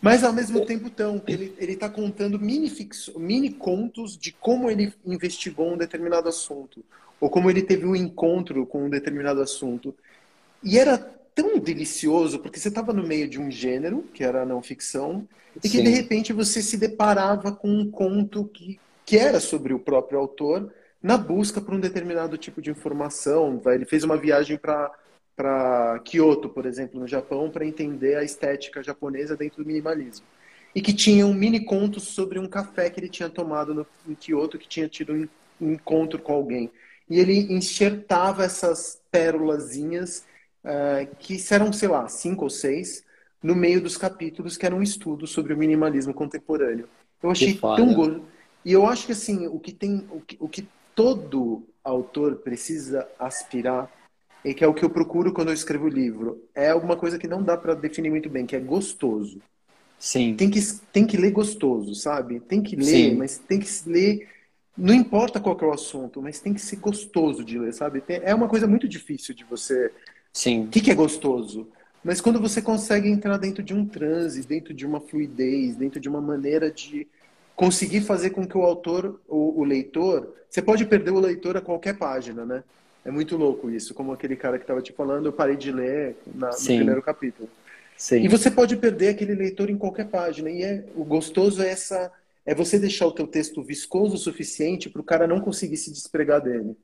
[0.00, 1.22] mas ao mesmo tempo estão.
[1.26, 6.82] Ele está contando mini, fixo, mini contos de como ele investigou um determinado assunto,
[7.20, 9.94] ou como ele teve um encontro com um determinado assunto.
[10.62, 10.96] E era
[11.34, 15.28] tão delicioso, porque você estava no meio de um gênero, que era a não ficção,
[15.62, 15.84] e que Sim.
[15.84, 20.72] de repente você se deparava com um conto que, que era sobre o próprio autor,
[21.02, 23.60] na busca por um determinado tipo de informação.
[23.66, 24.90] Ele fez uma viagem para
[26.04, 30.26] Kyoto, por exemplo, no Japão, para entender a estética japonesa dentro do minimalismo.
[30.74, 34.14] E que tinha um mini conto sobre um café que ele tinha tomado no, em
[34.14, 35.28] Kyoto, que tinha tido
[35.60, 36.70] um encontro com alguém.
[37.08, 40.24] E ele enxertava essas pérolazinhas
[40.64, 43.04] uh, que serão, sei lá, cinco ou seis,
[43.42, 46.88] no meio dos capítulos que era um estudo sobre o minimalismo contemporâneo.
[47.22, 48.22] Eu achei tão gostoso.
[48.64, 53.06] E eu acho que assim, o que tem, o que, o que todo autor precisa
[53.18, 53.88] aspirar
[54.46, 57.18] e que é o que eu procuro quando eu escrevo o livro, é alguma coisa
[57.18, 59.40] que não dá para definir muito bem, que é gostoso.
[59.98, 60.34] Sim.
[60.34, 60.60] Tem que,
[60.92, 62.40] tem que ler gostoso, sabe?
[62.40, 63.16] Tem que ler, Sim.
[63.16, 64.28] mas tem que ler.
[64.76, 68.02] Não importa qual é o assunto, mas tem que ser gostoso de ler, sabe?
[68.08, 69.90] É uma coisa muito difícil de você
[70.36, 70.64] Sim.
[70.64, 71.66] O que, que é gostoso?
[72.04, 76.10] Mas quando você consegue entrar dentro de um transe, dentro de uma fluidez, dentro de
[76.10, 77.08] uma maneira de
[77.56, 81.62] conseguir fazer com que o autor, o, o leitor, você pode perder o leitor a
[81.62, 82.62] qualquer página, né?
[83.06, 86.16] É muito louco isso, como aquele cara que estava te falando, eu parei de ler
[86.34, 87.48] na, no primeiro capítulo.
[87.96, 88.16] Sim.
[88.16, 90.50] E você pode perder aquele leitor em qualquer página.
[90.50, 92.10] E é, o gostoso é essa,
[92.44, 95.92] é você deixar o teu texto viscoso o suficiente para o cara não conseguir se
[95.92, 96.76] despregar dele.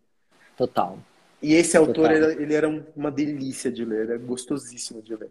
[0.56, 0.96] Total.
[1.42, 5.28] E esse autor, ele, ele era uma delícia de ler, era gostosíssimo de ler.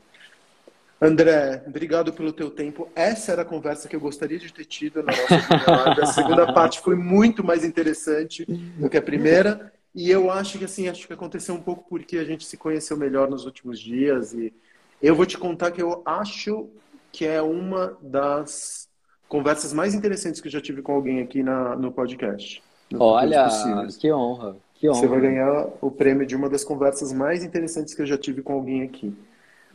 [1.02, 2.90] André, obrigado pelo teu tempo.
[2.94, 6.82] Essa era a conversa que eu gostaria de ter tido na nossa A segunda parte
[6.82, 9.72] foi muito mais interessante do que a primeira.
[9.94, 12.96] E eu acho que assim, acho que aconteceu um pouco porque a gente se conheceu
[12.96, 14.34] melhor nos últimos dias.
[14.34, 14.54] E
[15.02, 16.70] eu vou te contar que eu acho
[17.12, 18.88] que é uma das
[19.28, 22.64] conversas mais interessantes que eu já tive com alguém aqui na, no podcast.
[22.92, 23.48] No Olha,
[24.00, 24.56] que honra.
[24.76, 25.00] Que honra.
[25.00, 28.42] Você vai ganhar o prêmio de uma das conversas mais interessantes que eu já tive
[28.42, 29.14] com alguém aqui.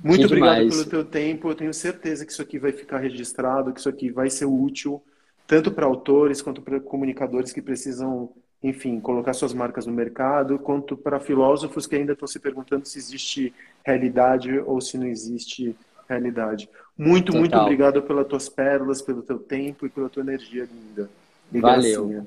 [0.03, 0.75] Muito que obrigado demais.
[0.75, 1.49] pelo teu tempo.
[1.49, 5.03] Eu tenho certeza que isso aqui vai ficar registrado, que isso aqui vai ser útil
[5.47, 8.31] tanto para autores quanto para comunicadores que precisam,
[8.63, 12.99] enfim, colocar suas marcas no mercado, quanto para filósofos que ainda estão se perguntando se
[12.99, 13.55] existe
[13.85, 15.77] realidade ou se não existe
[16.09, 16.69] realidade.
[16.97, 17.41] Muito, Total.
[17.41, 21.11] muito obrigado pelas tuas pérolas, pelo teu tempo e pela tua energia linda.
[21.53, 22.27] Valeu.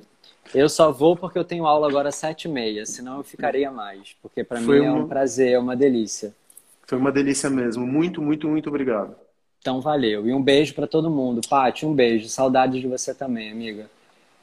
[0.54, 3.72] Eu só vou porque eu tenho aula agora às sete e meia, senão eu ficaria
[3.72, 4.16] mais.
[4.22, 6.34] Porque para mim é um prazer, é uma delícia.
[6.88, 7.86] Foi uma delícia mesmo.
[7.86, 9.16] Muito, muito, muito obrigado.
[9.60, 10.28] Então valeu.
[10.28, 11.42] E um beijo para todo mundo.
[11.48, 12.30] Paty, um beijo.
[12.30, 13.90] Saudade de você também, amiga.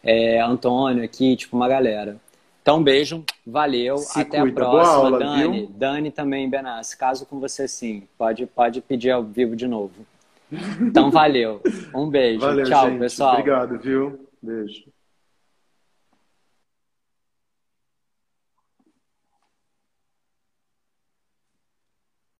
[0.06, 2.16] É, Antônio aqui, tipo, uma galera.
[2.62, 4.60] Então, um beijo, valeu, Se até cuida.
[4.62, 4.94] a próxima.
[4.96, 5.70] Aula, Dani, viu?
[5.76, 6.96] Dani também, Benassi.
[6.96, 9.94] Caso com você sim, pode, pode pedir ao vivo de novo.
[10.80, 11.60] Então, valeu.
[11.94, 12.40] Um beijo.
[12.40, 12.98] Valeu, Tchau, gente.
[12.98, 13.32] pessoal.
[13.34, 14.28] Obrigado, viu?
[14.42, 14.84] Beijo.